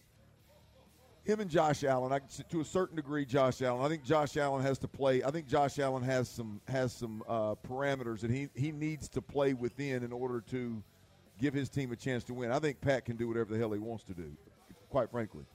Him 1.24 1.40
and 1.40 1.50
Josh 1.50 1.84
Allen, 1.84 2.12
I, 2.12 2.20
to 2.50 2.62
a 2.62 2.66
certain 2.66 2.96
degree, 2.96 3.26
Josh 3.26 3.64
Allen. 3.64 3.84
I 3.84 3.90
think 3.90 4.04
Josh 4.04 4.38
Allen 4.38 4.62
has 4.62 4.78
to 4.80 4.88
play. 4.88 5.24
I 5.24 5.32
think 5.32 5.48
Josh 5.48 5.80
Allen 5.80 6.04
has 6.04 6.30
some 6.30 6.62
has 6.68 6.94
some 6.94 7.24
uh, 7.28 7.56
parameters 7.68 8.20
that 8.20 8.30
he 8.30 8.50
he 8.54 8.72
needs 8.72 9.10
to 9.10 9.22
play 9.22 9.54
within 9.54 10.04
in 10.04 10.12
order 10.12 10.42
to 10.52 10.84
give 11.40 11.54
his 11.54 11.68
team 11.70 11.92
a 11.92 11.96
chance 11.96 12.24
to 12.26 12.34
win. 12.36 12.52
I 12.52 12.60
think 12.60 12.80
Pat 12.80 13.06
can 13.06 13.16
do 13.16 13.28
whatever 13.28 13.54
the 13.54 13.58
hell 13.58 13.72
he 13.72 13.80
wants 13.80 14.04
to 14.04 14.14
do. 14.14 14.32
Quite 14.90 15.10
frankly, 15.10 15.46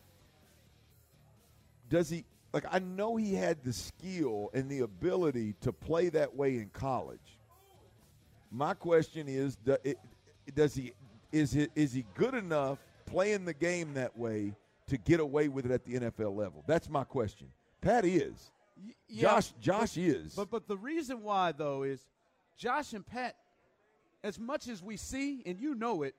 does 1.89 2.11
he? 2.11 2.25
Like 2.53 2.65
I 2.71 2.81
know 2.81 3.17
he 3.17 3.35
had 3.35 3.63
the 3.63 3.73
skill 3.73 4.51
and 4.53 4.69
the 4.69 4.81
ability 4.81 5.55
to 5.61 5.73
play 5.73 6.09
that 6.11 6.35
way 6.35 6.57
in 6.57 6.71
college. 6.73 7.39
My 8.51 8.75
question 8.75 9.29
is, 9.29 9.57
does 10.55 10.75
he 10.75 10.93
is 11.31 11.53
he, 11.53 11.69
is 11.77 11.93
he 11.93 12.05
good 12.15 12.35
enough 12.35 12.79
playing 13.07 13.45
the 13.45 13.55
game 13.55 13.95
that 13.95 14.17
way 14.19 14.55
to 14.89 14.97
get 14.99 15.21
away 15.21 15.47
with 15.49 15.67
it 15.67 15.71
at 15.71 15.85
the 15.85 15.95
NFL 15.95 16.37
level? 16.37 16.65
That's 16.67 16.89
my 16.89 17.05
question. 17.05 17.47
Pat 17.81 18.05
is. 18.05 18.51
Yeah, 19.09 19.23
Josh 19.23 19.53
Josh 19.61 19.95
but- 19.95 20.03
is. 20.03 20.35
But 20.35 20.51
but 20.51 20.67
the 20.67 20.77
reason 20.77 21.23
why 21.23 21.53
though 21.53 21.85
is 21.85 22.01
Josh 22.57 22.93
and 22.93 23.07
Pat, 23.07 23.37
as 24.25 24.39
much 24.41 24.67
as 24.69 24.83
we 24.83 24.97
see 24.97 25.43
and 25.47 25.61
you 25.61 25.77
know 25.77 26.03
it, 26.03 26.17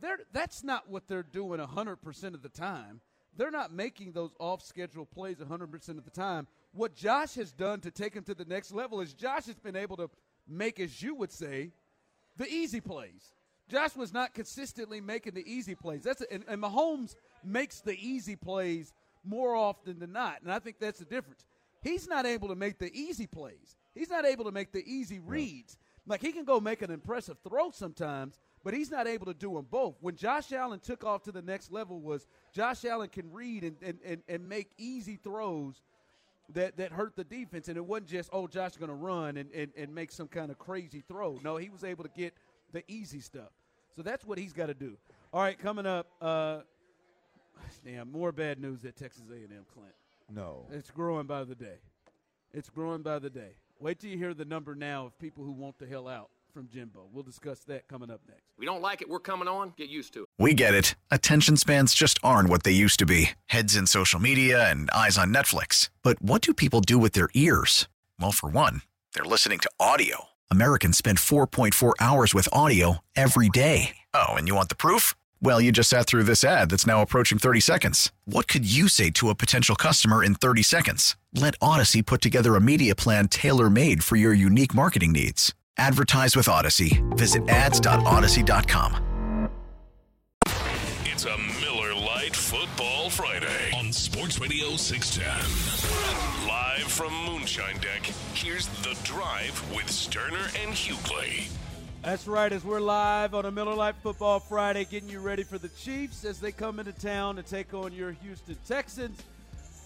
they're 0.00 0.20
that's 0.32 0.64
not 0.64 0.88
what 0.88 1.06
they're 1.06 1.22
doing 1.22 1.60
hundred 1.60 1.96
percent 1.96 2.34
of 2.34 2.42
the 2.42 2.48
time. 2.48 3.00
They're 3.36 3.50
not 3.50 3.72
making 3.72 4.12
those 4.12 4.30
off 4.38 4.62
schedule 4.62 5.04
plays 5.06 5.36
hundred 5.46 5.70
percent 5.70 5.98
of 5.98 6.04
the 6.04 6.10
time. 6.10 6.46
What 6.72 6.94
Josh 6.94 7.34
has 7.34 7.52
done 7.52 7.80
to 7.80 7.90
take 7.90 8.14
him 8.14 8.24
to 8.24 8.34
the 8.34 8.44
next 8.44 8.72
level 8.72 9.00
is 9.00 9.12
Josh 9.12 9.46
has 9.46 9.56
been 9.56 9.76
able 9.76 9.96
to 9.98 10.10
make, 10.48 10.80
as 10.80 11.02
you 11.02 11.14
would 11.14 11.32
say, 11.32 11.72
the 12.36 12.48
easy 12.48 12.80
plays. 12.80 13.32
Josh 13.68 13.96
was 13.96 14.12
not 14.12 14.34
consistently 14.34 15.00
making 15.00 15.34
the 15.34 15.50
easy 15.50 15.74
plays. 15.74 16.02
That's 16.02 16.22
and, 16.30 16.44
and 16.48 16.62
Mahomes 16.62 17.16
makes 17.44 17.80
the 17.80 17.96
easy 17.98 18.36
plays 18.36 18.92
more 19.24 19.56
often 19.56 19.98
than 19.98 20.12
not, 20.12 20.42
and 20.42 20.52
I 20.52 20.58
think 20.58 20.78
that's 20.78 20.98
the 20.98 21.04
difference. 21.04 21.44
He's 21.82 22.08
not 22.08 22.26
able 22.26 22.48
to 22.48 22.54
make 22.54 22.78
the 22.78 22.92
easy 22.92 23.26
plays. 23.26 23.76
He's 23.94 24.10
not 24.10 24.24
able 24.24 24.44
to 24.44 24.52
make 24.52 24.72
the 24.72 24.84
easy 24.84 25.18
reads. 25.18 25.76
Like 26.06 26.20
he 26.20 26.32
can 26.32 26.44
go 26.44 26.60
make 26.60 26.82
an 26.82 26.90
impressive 26.90 27.38
throw 27.48 27.70
sometimes, 27.70 28.38
but 28.66 28.74
he's 28.74 28.90
not 28.90 29.06
able 29.06 29.26
to 29.26 29.32
do 29.32 29.54
them 29.54 29.64
both. 29.70 29.94
When 30.00 30.16
Josh 30.16 30.50
Allen 30.50 30.80
took 30.80 31.04
off 31.04 31.22
to 31.22 31.30
the 31.30 31.40
next 31.40 31.70
level, 31.70 32.00
was 32.00 32.26
Josh 32.52 32.84
Allen 32.84 33.08
can 33.08 33.30
read 33.30 33.62
and, 33.62 33.76
and, 33.80 33.98
and, 34.04 34.22
and 34.28 34.48
make 34.48 34.72
easy 34.76 35.14
throws 35.14 35.80
that, 36.52 36.76
that 36.78 36.90
hurt 36.90 37.14
the 37.14 37.22
defense. 37.22 37.68
And 37.68 37.76
it 37.76 37.86
wasn't 37.86 38.08
just, 38.08 38.28
oh, 38.32 38.48
Josh 38.48 38.76
going 38.76 38.88
to 38.88 38.96
run 38.96 39.36
and, 39.36 39.52
and, 39.52 39.70
and 39.76 39.94
make 39.94 40.10
some 40.10 40.26
kind 40.26 40.50
of 40.50 40.58
crazy 40.58 41.00
throw. 41.06 41.38
No, 41.44 41.58
he 41.58 41.68
was 41.68 41.84
able 41.84 42.02
to 42.02 42.10
get 42.16 42.34
the 42.72 42.82
easy 42.88 43.20
stuff. 43.20 43.52
So 43.94 44.02
that's 44.02 44.24
what 44.24 44.36
he's 44.36 44.52
got 44.52 44.66
to 44.66 44.74
do. 44.74 44.96
All 45.32 45.42
right, 45.42 45.56
coming 45.56 45.86
up, 45.86 46.08
uh, 46.20 46.62
damn, 47.84 48.10
more 48.10 48.32
bad 48.32 48.60
news 48.60 48.84
at 48.84 48.96
Texas 48.96 49.26
A&M, 49.30 49.64
Clint. 49.72 49.94
no. 50.28 50.66
It's 50.72 50.90
growing 50.90 51.28
by 51.28 51.44
the 51.44 51.54
day. 51.54 51.78
It's 52.52 52.68
growing 52.68 53.02
by 53.02 53.20
the 53.20 53.30
day. 53.30 53.52
Wait 53.78 54.00
till 54.00 54.10
you 54.10 54.18
hear 54.18 54.34
the 54.34 54.44
number 54.44 54.74
now 54.74 55.06
of 55.06 55.16
people 55.20 55.44
who 55.44 55.52
want 55.52 55.78
the 55.78 55.86
hell 55.86 56.08
out 56.08 56.30
from 56.56 56.68
Jimbo. 56.68 57.06
We'll 57.12 57.22
discuss 57.22 57.60
that 57.64 57.86
coming 57.86 58.10
up 58.10 58.22
next. 58.26 58.40
We 58.58 58.64
don't 58.64 58.80
like 58.80 59.02
it, 59.02 59.10
we're 59.10 59.20
coming 59.20 59.46
on. 59.46 59.74
Get 59.76 59.90
used 59.90 60.14
to 60.14 60.22
it. 60.22 60.28
We 60.38 60.54
get 60.54 60.72
it. 60.72 60.94
Attention 61.10 61.58
spans 61.58 61.92
just 61.92 62.18
aren't 62.22 62.48
what 62.48 62.62
they 62.62 62.70
used 62.70 62.98
to 63.00 63.04
be 63.04 63.32
heads 63.46 63.76
in 63.76 63.86
social 63.86 64.18
media 64.18 64.70
and 64.70 64.90
eyes 64.90 65.18
on 65.18 65.34
Netflix. 65.34 65.90
But 66.02 66.22
what 66.22 66.40
do 66.40 66.54
people 66.54 66.80
do 66.80 66.96
with 66.96 67.12
their 67.12 67.28
ears? 67.34 67.88
Well, 68.18 68.32
for 68.32 68.48
one, 68.48 68.80
they're 69.12 69.24
listening 69.24 69.58
to 69.60 69.70
audio. 69.78 70.28
Americans 70.50 70.96
spend 70.96 71.18
4.4 71.18 71.92
hours 72.00 72.32
with 72.32 72.48
audio 72.54 73.00
every 73.14 73.50
day. 73.50 73.96
Oh, 74.14 74.32
and 74.32 74.48
you 74.48 74.54
want 74.54 74.70
the 74.70 74.76
proof? 74.76 75.12
Well, 75.42 75.60
you 75.60 75.72
just 75.72 75.90
sat 75.90 76.06
through 76.06 76.22
this 76.22 76.42
ad 76.42 76.70
that's 76.70 76.86
now 76.86 77.02
approaching 77.02 77.36
30 77.36 77.60
seconds. 77.60 78.12
What 78.24 78.48
could 78.48 78.64
you 78.64 78.88
say 78.88 79.10
to 79.10 79.28
a 79.28 79.34
potential 79.34 79.76
customer 79.76 80.24
in 80.24 80.34
30 80.34 80.62
seconds? 80.62 81.16
Let 81.34 81.56
Odyssey 81.60 82.00
put 82.00 82.22
together 82.22 82.56
a 82.56 82.62
media 82.62 82.94
plan 82.94 83.28
tailor 83.28 83.68
made 83.68 84.02
for 84.02 84.16
your 84.16 84.32
unique 84.32 84.72
marketing 84.72 85.12
needs. 85.12 85.54
Advertise 85.78 86.36
with 86.36 86.48
Odyssey. 86.48 87.02
Visit 87.10 87.48
ads.odyssey.com. 87.48 89.02
It's 91.04 91.24
a 91.24 91.36
Miller 91.60 91.94
Lite 91.94 92.36
Football 92.36 93.08
Friday 93.10 93.72
on 93.74 93.92
Sports 93.92 94.38
Radio 94.38 94.76
610. 94.76 96.48
Live 96.48 96.82
from 96.82 97.12
Moonshine 97.24 97.78
Deck, 97.78 98.04
here's 98.34 98.66
The 98.82 98.96
Drive 99.02 99.62
with 99.74 99.86
Stoerner 99.86 100.44
and 100.62 100.74
Hughley. 100.74 101.48
That's 102.02 102.28
right, 102.28 102.52
as 102.52 102.64
we're 102.64 102.80
live 102.80 103.34
on 103.34 103.46
a 103.46 103.50
Miller 103.50 103.74
Lite 103.74 103.96
Football 104.02 104.40
Friday, 104.40 104.84
getting 104.84 105.08
you 105.08 105.20
ready 105.20 105.42
for 105.42 105.58
the 105.58 105.70
Chiefs 105.70 106.24
as 106.24 106.38
they 106.38 106.52
come 106.52 106.78
into 106.78 106.92
town 106.92 107.36
to 107.36 107.42
take 107.42 107.72
on 107.74 107.92
your 107.92 108.12
Houston 108.12 108.56
Texans. 108.68 109.22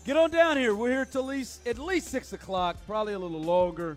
Get 0.05 0.17
on 0.17 0.31
down 0.31 0.57
here. 0.57 0.75
We're 0.75 0.91
here 0.91 1.05
till 1.05 1.25
least, 1.25 1.67
at 1.67 1.79
least 1.79 2.09
6 2.09 2.33
o'clock, 2.33 2.77
probably 2.87 3.13
a 3.13 3.19
little 3.19 3.41
longer. 3.41 3.97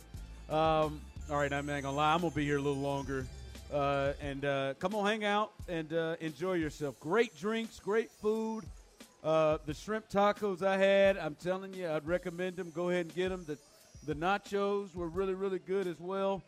Um, 0.49 1.01
all 1.33 1.39
right, 1.39 1.51
I'm 1.51 1.65
not 1.65 1.81
to 1.81 1.89
lie. 1.89 2.13
I'm 2.13 2.21
to 2.21 2.29
be 2.29 2.45
here 2.45 2.57
a 2.57 2.61
little 2.61 2.81
longer. 2.81 3.25
Uh, 3.73 4.13
and 4.21 4.45
uh, 4.45 4.75
come 4.77 4.93
on, 4.93 5.07
hang 5.07 5.25
out 5.25 5.51
and 5.67 5.91
uh, 5.91 6.15
enjoy 6.19 6.53
yourself. 6.53 6.99
Great 6.99 7.35
drinks, 7.39 7.79
great 7.79 8.11
food. 8.11 8.65
Uh, 9.23 9.57
the 9.65 9.73
shrimp 9.73 10.07
tacos 10.11 10.61
I 10.61 10.77
had, 10.77 11.17
I'm 11.17 11.33
telling 11.33 11.73
you, 11.73 11.89
I'd 11.89 12.05
recommend 12.05 12.57
them. 12.57 12.69
Go 12.69 12.91
ahead 12.91 13.07
and 13.07 13.15
get 13.15 13.29
them. 13.29 13.45
The, 13.47 13.57
the 14.05 14.13
nachos 14.13 14.93
were 14.93 15.07
really, 15.07 15.33
really 15.33 15.57
good 15.57 15.87
as 15.87 15.99
well. 15.99 16.43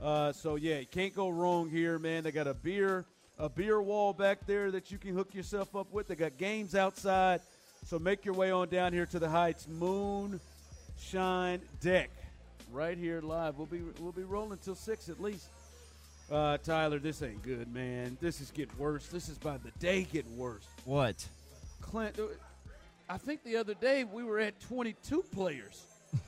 Uh, 0.00 0.30
so 0.30 0.54
yeah, 0.54 0.78
you 0.78 0.86
can't 0.86 1.14
go 1.14 1.28
wrong 1.28 1.68
here, 1.68 1.98
man. 1.98 2.22
They 2.22 2.30
got 2.30 2.46
a 2.46 2.54
beer, 2.54 3.04
a 3.36 3.48
beer 3.48 3.82
wall 3.82 4.12
back 4.12 4.46
there 4.46 4.70
that 4.70 4.92
you 4.92 4.98
can 4.98 5.12
hook 5.12 5.34
yourself 5.34 5.74
up 5.74 5.92
with. 5.92 6.06
They 6.06 6.14
got 6.14 6.38
games 6.38 6.76
outside, 6.76 7.40
so 7.84 7.98
make 7.98 8.24
your 8.24 8.34
way 8.34 8.52
on 8.52 8.68
down 8.68 8.92
here 8.92 9.06
to 9.06 9.18
the 9.18 9.28
Heights 9.28 9.66
Moon 9.66 10.38
Shine 11.00 11.60
Deck, 11.80 12.10
right 12.72 12.96
here 12.96 13.20
live. 13.20 13.56
We'll 13.56 13.66
be 13.66 13.80
we'll 14.00 14.12
be 14.12 14.24
rolling 14.24 14.58
till 14.58 14.74
six 14.74 15.08
at 15.08 15.20
least. 15.20 15.46
Uh, 16.30 16.58
Tyler, 16.58 16.98
this 17.00 17.22
ain't 17.22 17.42
good, 17.42 17.72
man. 17.74 18.16
This 18.20 18.40
is 18.40 18.50
getting 18.52 18.76
worse. 18.78 19.08
This 19.08 19.28
is 19.28 19.36
by 19.38 19.56
the 19.58 19.72
day 19.80 20.06
getting 20.12 20.36
worse. 20.36 20.64
What? 20.84 21.26
Clint, 21.80 22.16
I 23.08 23.18
think 23.18 23.42
the 23.42 23.56
other 23.56 23.74
day 23.74 24.04
we 24.04 24.22
were 24.22 24.38
at 24.38 24.60
22 24.60 25.24
players. 25.34 25.82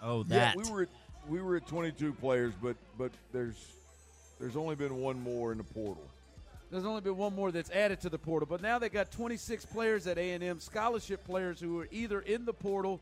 Oh, 0.00 0.18
Yeah, 0.28 0.52
that. 0.54 0.56
we 0.56 0.70
were 0.70 0.82
at, 0.82 0.88
we 1.28 1.42
were 1.42 1.56
at 1.56 1.66
22 1.66 2.12
players, 2.12 2.52
but 2.62 2.76
but 2.96 3.10
there's 3.32 3.56
there's 4.38 4.54
only 4.54 4.76
been 4.76 4.98
one 5.00 5.20
more 5.20 5.50
in 5.50 5.58
the 5.58 5.64
portal. 5.64 6.04
There's 6.70 6.84
only 6.84 7.00
been 7.00 7.16
one 7.16 7.34
more 7.34 7.50
that's 7.50 7.70
added 7.70 8.00
to 8.02 8.08
the 8.08 8.18
portal, 8.18 8.46
but 8.48 8.62
now 8.62 8.78
they 8.78 8.90
got 8.90 9.10
26 9.10 9.64
players 9.66 10.06
at 10.06 10.16
A&M, 10.18 10.60
scholarship 10.60 11.24
players 11.24 11.58
who 11.58 11.80
are 11.80 11.88
either 11.90 12.20
in 12.20 12.44
the 12.44 12.52
portal 12.52 13.00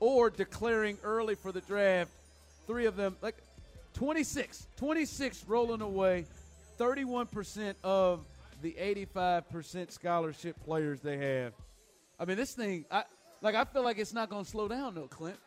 or 0.00 0.30
declaring 0.30 0.98
early 1.02 1.34
for 1.34 1.52
the 1.52 1.60
draft. 1.62 2.10
Three 2.66 2.86
of 2.86 2.96
them, 2.96 3.16
like 3.22 3.36
26, 3.94 4.66
26 4.76 5.44
rolling 5.48 5.80
away, 5.80 6.26
31% 6.78 7.74
of 7.82 8.24
the 8.62 8.72
85% 8.72 9.90
scholarship 9.90 10.56
players 10.64 11.00
they 11.00 11.16
have. 11.16 11.52
I 12.18 12.24
mean, 12.24 12.36
this 12.36 12.54
thing, 12.54 12.84
I 12.90 13.04
like. 13.42 13.54
I 13.54 13.64
feel 13.64 13.84
like 13.84 13.98
it's 13.98 14.12
not 14.12 14.28
going 14.28 14.44
to 14.44 14.50
slow 14.50 14.66
down, 14.66 14.94
though, 14.94 15.06
Clint. 15.06 15.38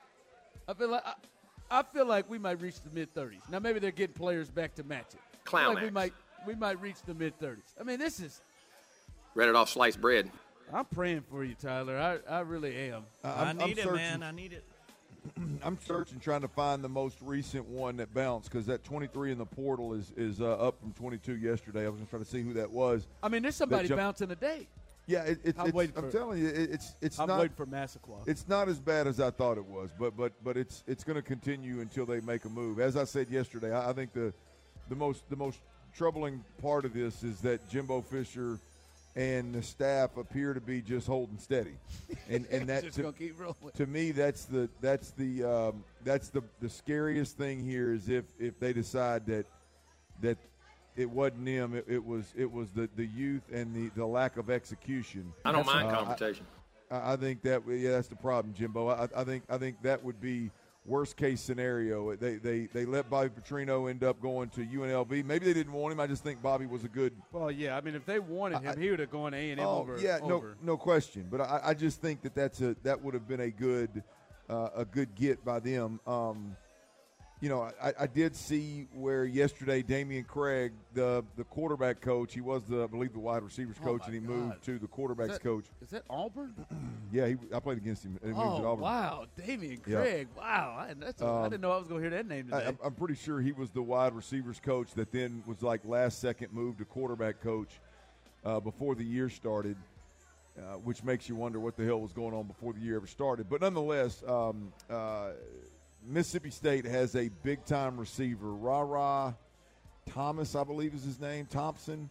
I 0.68 0.74
feel 0.74 0.90
like 0.90 1.04
I, 1.06 1.14
I 1.70 1.84
feel 1.84 2.06
like 2.06 2.30
we 2.30 2.40
might 2.40 2.62
reach 2.62 2.82
the 2.82 2.90
mid 2.94 3.14
30s. 3.14 3.50
Now, 3.50 3.60
maybe 3.60 3.80
they're 3.80 3.92
getting 3.92 4.16
players 4.16 4.50
back 4.50 4.76
to 4.76 4.84
match 4.84 5.08
it. 5.14 5.20
Clown 5.44 5.76
like 5.76 5.84
we 5.84 5.90
might 5.90 6.14
we 6.48 6.56
might 6.56 6.80
reach 6.82 7.02
the 7.06 7.14
mid 7.14 7.38
30s. 7.40 7.60
I 7.80 7.84
mean, 7.84 8.00
this 8.00 8.20
is. 8.20 8.42
Read 9.36 9.50
it 9.50 9.56
off 9.56 9.70
sliced 9.70 10.00
bread. 10.00 10.30
I'm 10.74 10.86
praying 10.86 11.24
for 11.30 11.44
you, 11.44 11.56
Tyler. 11.56 11.98
I, 11.98 12.34
I 12.34 12.40
really 12.42 12.76
am. 12.90 13.04
I 13.24 13.46
I'm, 13.46 13.58
need 13.58 13.64
I'm 13.64 13.70
it, 13.72 13.78
searching, 13.78 13.96
man. 13.96 14.24
I 14.24 14.32
need 14.32 14.54
it. 14.54 14.64
I'm 15.64 15.78
searching, 15.86 16.20
trying 16.20 16.42
to 16.42 16.48
find 16.48 16.84
the 16.84 16.90
most 16.90 17.18
recent 17.22 17.68
one 17.68 17.98
that 17.98 18.14
bounced 18.14 18.52
because 18.52 18.66
that 18.68 18.84
23 18.84 19.32
in 19.34 19.38
the 19.38 19.46
portal 19.46 19.94
is 19.94 20.12
is 20.18 20.42
uh, 20.42 20.54
up 20.54 20.80
from 20.80 20.94
22 20.94 21.38
yesterday. 21.38 21.86
I 21.86 21.90
was 21.90 21.98
going 21.98 22.06
to 22.06 22.10
try 22.10 22.20
to 22.20 22.26
see 22.26 22.42
who 22.42 22.54
that 22.54 22.72
was. 22.72 23.08
I 23.22 23.30
mean, 23.30 23.44
there's 23.44 23.56
somebody 23.56 23.88
jump- 23.88 24.00
bouncing 24.00 24.32
a 24.32 24.36
day. 24.36 24.68
Yeah, 25.08 25.24
it, 25.24 25.40
it, 25.44 25.56
I'm 25.60 25.68
it's, 25.68 25.76
waiting 25.76 25.96
I'm 25.98 26.04
for- 26.06 26.12
telling 26.12 26.40
you, 26.40 26.48
it, 26.48 26.72
it's 26.72 26.96
it's 27.02 27.20
I'm 27.20 27.28
not 27.28 27.40
waiting 27.40 27.56
for 27.56 27.66
Massaquoi. 27.66 28.28
it's 28.28 28.48
not 28.48 28.70
as 28.70 28.80
bad 28.80 29.08
as 29.08 29.20
I 29.20 29.30
thought 29.30 29.58
it 29.58 29.66
was, 29.66 29.90
but 30.00 30.16
but 30.16 30.32
but 30.44 30.58
it's 30.58 30.84
it's 30.88 31.04
going 31.04 31.18
to 31.18 31.22
continue 31.22 31.82
until 31.82 32.06
they 32.06 32.20
make 32.22 32.46
a 32.46 32.50
move. 32.50 32.80
As 32.80 32.96
I 32.96 33.04
said 33.04 33.30
yesterday, 33.30 33.74
I, 33.74 33.90
I 33.90 33.94
think 33.94 34.14
the 34.14 34.34
the 34.90 34.96
most 34.96 35.30
the 35.30 35.36
most 35.36 35.60
troubling 35.96 36.44
part 36.62 36.86
of 36.86 36.94
this 36.94 37.24
is 37.24 37.42
that 37.42 37.68
Jimbo 37.70 38.02
Fisher 38.02 38.58
and 39.16 39.54
the 39.54 39.62
staff 39.62 40.16
appear 40.18 40.54
to 40.54 40.62
be 40.62 40.82
just 40.82 41.08
holding 41.08 41.38
steady, 41.38 41.76
and 42.30 42.46
and 42.52 42.68
that 42.70 42.92
to, 42.94 43.02
gonna 43.02 43.14
keep 43.14 43.40
rolling. 43.40 43.56
to 43.76 43.86
me 43.86 44.12
that's 44.12 44.46
the 44.46 44.70
that's 44.80 45.12
the 45.12 45.44
um, 45.44 45.84
that's 46.04 46.30
the 46.30 46.42
the 46.62 46.70
scariest 46.70 47.38
thing 47.38 47.64
here 47.64 47.94
is 47.94 48.10
if 48.10 48.26
if 48.40 48.60
they 48.60 48.74
decide 48.74 49.26
that 49.26 49.46
that 50.22 50.38
it 50.96 51.10
wasn't 51.10 51.46
them, 51.46 51.74
it, 51.76 51.86
it 51.88 52.04
was 52.06 52.34
it 52.38 52.50
was 52.52 52.70
the 52.72 52.90
the 52.96 53.06
youth 53.06 53.44
and 53.52 53.74
the 53.76 53.90
the 53.96 54.06
lack 54.06 54.38
of 54.38 54.50
execution. 54.50 55.34
I 55.46 55.52
don't 55.52 55.68
Uh, 55.68 55.74
mind 55.74 55.88
I- 55.90 55.94
confrontation. 55.96 56.46
I 56.90 57.14
I 57.14 57.16
think 57.16 57.42
that 57.44 57.64
yeah, 57.68 57.92
that's 57.92 58.08
the 58.10 58.16
problem, 58.18 58.54
Jimbo. 58.54 58.88
I, 58.90 59.08
I 59.16 59.24
think 59.24 59.44
I 59.50 59.58
think 59.58 59.82
that 59.84 60.04
would 60.04 60.20
be 60.22 60.52
worst 60.86 61.16
case 61.18 61.42
scenario. 61.42 62.16
They 62.16 62.36
they 62.36 62.68
they 62.68 62.86
let 62.86 63.10
Bobby 63.10 63.30
Petrino 63.30 63.90
end 63.90 64.04
up 64.04 64.22
going 64.22 64.50
to 64.52 64.62
UNLV. 64.66 65.24
Maybe 65.26 65.46
they 65.46 65.54
didn't 65.54 65.74
want 65.74 65.94
him. 65.94 66.00
I 66.00 66.08
just 66.08 66.24
think 66.24 66.42
Bobby 66.42 66.66
was 66.66 66.84
a 66.84 66.88
good. 66.88 67.14
Well, 67.32 67.52
yeah. 67.52 67.78
I 67.78 67.82
mean, 67.82 67.96
if 67.96 68.06
they 68.06 68.20
wanted 68.20 68.62
him, 68.62 68.74
I- 68.78 68.80
he 68.82 68.90
would 68.90 69.00
have 69.00 69.12
gone 69.12 69.34
A 69.34 69.52
and 69.52 69.60
M 69.60 69.68
Oh 69.68 69.80
over. 69.80 69.98
yeah, 70.00 70.20
no 70.24 70.36
over. 70.36 70.58
no 70.62 70.78
question. 70.78 71.28
But 71.30 71.42
I, 71.42 71.62
I 71.66 71.74
just 71.74 72.02
think 72.02 72.22
that 72.24 72.34
that's 72.36 72.62
a 72.62 72.76
that 72.84 73.02
would 73.02 73.14
have 73.14 73.28
been 73.28 73.42
a 73.42 73.52
good 73.52 74.04
uh, 74.50 74.70
a 74.76 74.86
good 74.86 75.16
get 75.16 75.44
by 75.46 75.60
them. 75.60 76.00
Um, 76.08 76.56
you 77.42 77.50
know, 77.50 77.70
I, 77.82 77.94
I 78.02 78.08
did 78.08 78.36
see 78.36 78.88
where 78.94 79.26
yesterday 79.26 79.82
Dameyune 79.82 80.28
Craig, 80.28 80.72
the 80.94 81.24
the 81.36 81.44
quarterback 81.46 82.00
coach, 82.00 82.34
he 82.36 82.42
was 82.42 82.64
the 82.66 82.84
I 82.84 82.88
believe 82.88 83.14
the 83.14 83.20
wide 83.20 83.42
receivers 83.44 83.76
Oh, 83.82 83.86
coach, 83.86 84.02
my 84.02 84.06
and 84.08 84.14
he 84.14 84.20
God. 84.22 84.30
moved 84.30 84.64
to 84.66 84.78
the 84.80 84.86
Is 84.86 84.92
quarterbacks 84.92 85.28
that- 85.34 85.44
coach. 85.44 85.66
Is 85.82 85.90
that 85.90 86.04
Auburn? 86.10 86.54
Yeah, 87.14 87.28
he, 87.28 87.36
I 87.54 87.60
played 87.60 87.78
against 87.78 88.06
him. 88.06 88.18
and 88.24 88.32
he 88.34 88.40
was 88.40 88.60
at 88.60 88.66
oh 88.66 88.76
wow, 88.76 89.26
Damian 89.36 89.82
Yeah. 89.86 89.98
Craig. 89.98 90.28
Wow, 90.38 90.78
I, 90.80 90.94
that's 90.94 91.22
a, 91.22 91.26
I 91.26 91.44
Um, 91.44 91.50
didn't 91.50 91.62
know 91.62 91.74
I 91.74 91.78
was 91.78 91.90
going 91.90 92.02
to 92.02 92.10
hear 92.10 92.18
that 92.18 92.26
name 92.26 92.48
I, 92.54 92.60
today. 92.60 92.66
I'm- 92.68 92.78
I'm 92.86 92.94
pretty 92.94 93.16
sure 93.16 93.42
he 93.42 93.52
was 93.52 93.70
the 93.72 93.82
wide 93.82 94.14
receivers 94.14 94.62
coach 94.62 94.94
that 94.94 95.12
then 95.12 95.44
was 95.46 95.62
like 95.62 95.82
last 95.84 96.20
second 96.22 96.54
moved 96.54 96.78
to 96.80 96.86
quarterback 96.86 97.42
coach 97.42 97.82
uh, 98.46 98.62
before 98.62 98.96
the 98.96 99.04
year 99.04 99.30
started, 99.30 99.76
uh, 100.58 100.76
which 100.86 101.04
makes 101.04 101.28
you 101.28 101.36
wonder 101.36 101.60
what 101.60 101.76
the 101.76 101.84
hell 101.84 102.00
was 102.00 102.14
going 102.14 102.34
on 102.34 102.46
before 102.48 102.72
the 102.72 102.80
year 102.80 102.96
ever 102.96 103.08
started. 103.08 103.50
But 103.50 103.60
nonetheless, 103.60 104.24
um, 104.26 104.72
uh, 104.90 105.32
Mississippi 106.04 106.50
State 106.50 106.86
has 106.86 107.16
a 107.16 107.30
big 107.44 107.64
time 107.66 107.98
receiver, 107.98 108.54
Ra 108.54 108.82
Ra 108.82 109.34
Thomas, 110.10 110.56
I 110.56 110.64
believe 110.64 110.94
is 110.94 111.04
his 111.04 111.20
name, 111.20 111.46
Thompson. 111.46 112.10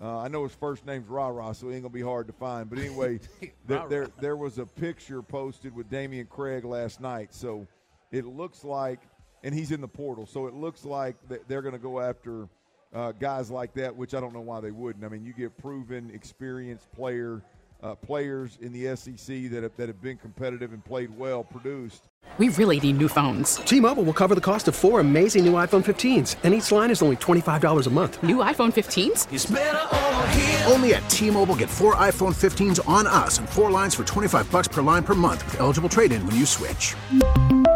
Uh, 0.00 0.18
I 0.18 0.28
know 0.28 0.42
his 0.42 0.54
first 0.54 0.86
name's 0.86 1.08
Ra 1.08 1.28
Ra, 1.28 1.52
so 1.52 1.68
it 1.68 1.74
ain't 1.74 1.82
gonna 1.82 1.92
be 1.92 2.02
hard 2.02 2.26
to 2.28 2.32
find. 2.32 2.68
But 2.68 2.78
anyway, 2.78 3.20
there, 3.66 3.86
there 3.88 4.08
there 4.20 4.36
was 4.36 4.58
a 4.58 4.66
picture 4.66 5.22
posted 5.22 5.74
with 5.74 5.90
Dameyune 5.90 6.28
Craig 6.28 6.64
last 6.64 7.00
night, 7.00 7.34
so 7.34 7.66
it 8.10 8.26
looks 8.26 8.64
like, 8.64 9.00
and 9.42 9.54
he's 9.54 9.72
in 9.72 9.80
the 9.80 9.88
portal, 9.88 10.26
so 10.26 10.46
it 10.46 10.54
looks 10.54 10.84
like 10.84 11.16
they're 11.48 11.62
going 11.62 11.72
to 11.72 11.78
go 11.78 12.00
after 12.00 12.48
uh, 12.94 13.12
guys 13.12 13.50
like 13.50 13.74
that, 13.74 13.94
which 13.94 14.14
I 14.14 14.20
don't 14.20 14.34
know 14.34 14.40
why 14.40 14.60
they 14.60 14.70
wouldn't. 14.70 15.04
I 15.04 15.08
mean, 15.08 15.24
you 15.24 15.32
get 15.32 15.56
proven, 15.56 16.10
experienced 16.12 16.92
player 16.92 17.42
uh, 17.82 17.94
players 17.96 18.58
in 18.60 18.72
the 18.72 18.96
SEC 18.96 19.50
that 19.50 19.62
have, 19.62 19.76
that 19.76 19.88
have 19.88 20.00
been 20.00 20.16
competitive 20.16 20.72
and 20.72 20.84
played 20.84 21.16
well, 21.18 21.42
produced. 21.44 22.08
We 22.38 22.48
really 22.50 22.80
need 22.80 22.96
new 22.98 23.08
phones. 23.08 23.56
T-Mobile 23.56 24.04
will 24.04 24.12
cover 24.12 24.34
the 24.34 24.40
cost 24.40 24.68
of 24.68 24.74
four 24.74 25.00
amazing 25.00 25.44
new 25.44 25.52
iPhone 25.52 25.84
15s, 25.84 26.36
and 26.44 26.54
each 26.54 26.72
line 26.72 26.90
is 26.90 27.02
only 27.02 27.16
$25 27.16 27.86
a 27.86 27.90
month. 27.90 28.22
New 28.22 28.36
iPhone 28.36 28.72
15s? 28.72 30.70
Only 30.70 30.94
at 30.94 31.10
T-Mobile 31.10 31.56
get 31.56 31.68
four 31.68 31.96
iPhone 31.96 32.34
15s 32.34 32.88
on 32.88 33.06
us 33.06 33.38
and 33.38 33.46
four 33.46 33.70
lines 33.70 33.94
for 33.94 34.04
25 34.04 34.50
bucks 34.50 34.68
per 34.68 34.80
line 34.80 35.04
per 35.04 35.14
month 35.14 35.44
with 35.44 35.60
eligible 35.60 35.90
trade-in 35.90 36.24
when 36.26 36.36
you 36.36 36.46
switch. 36.46 36.94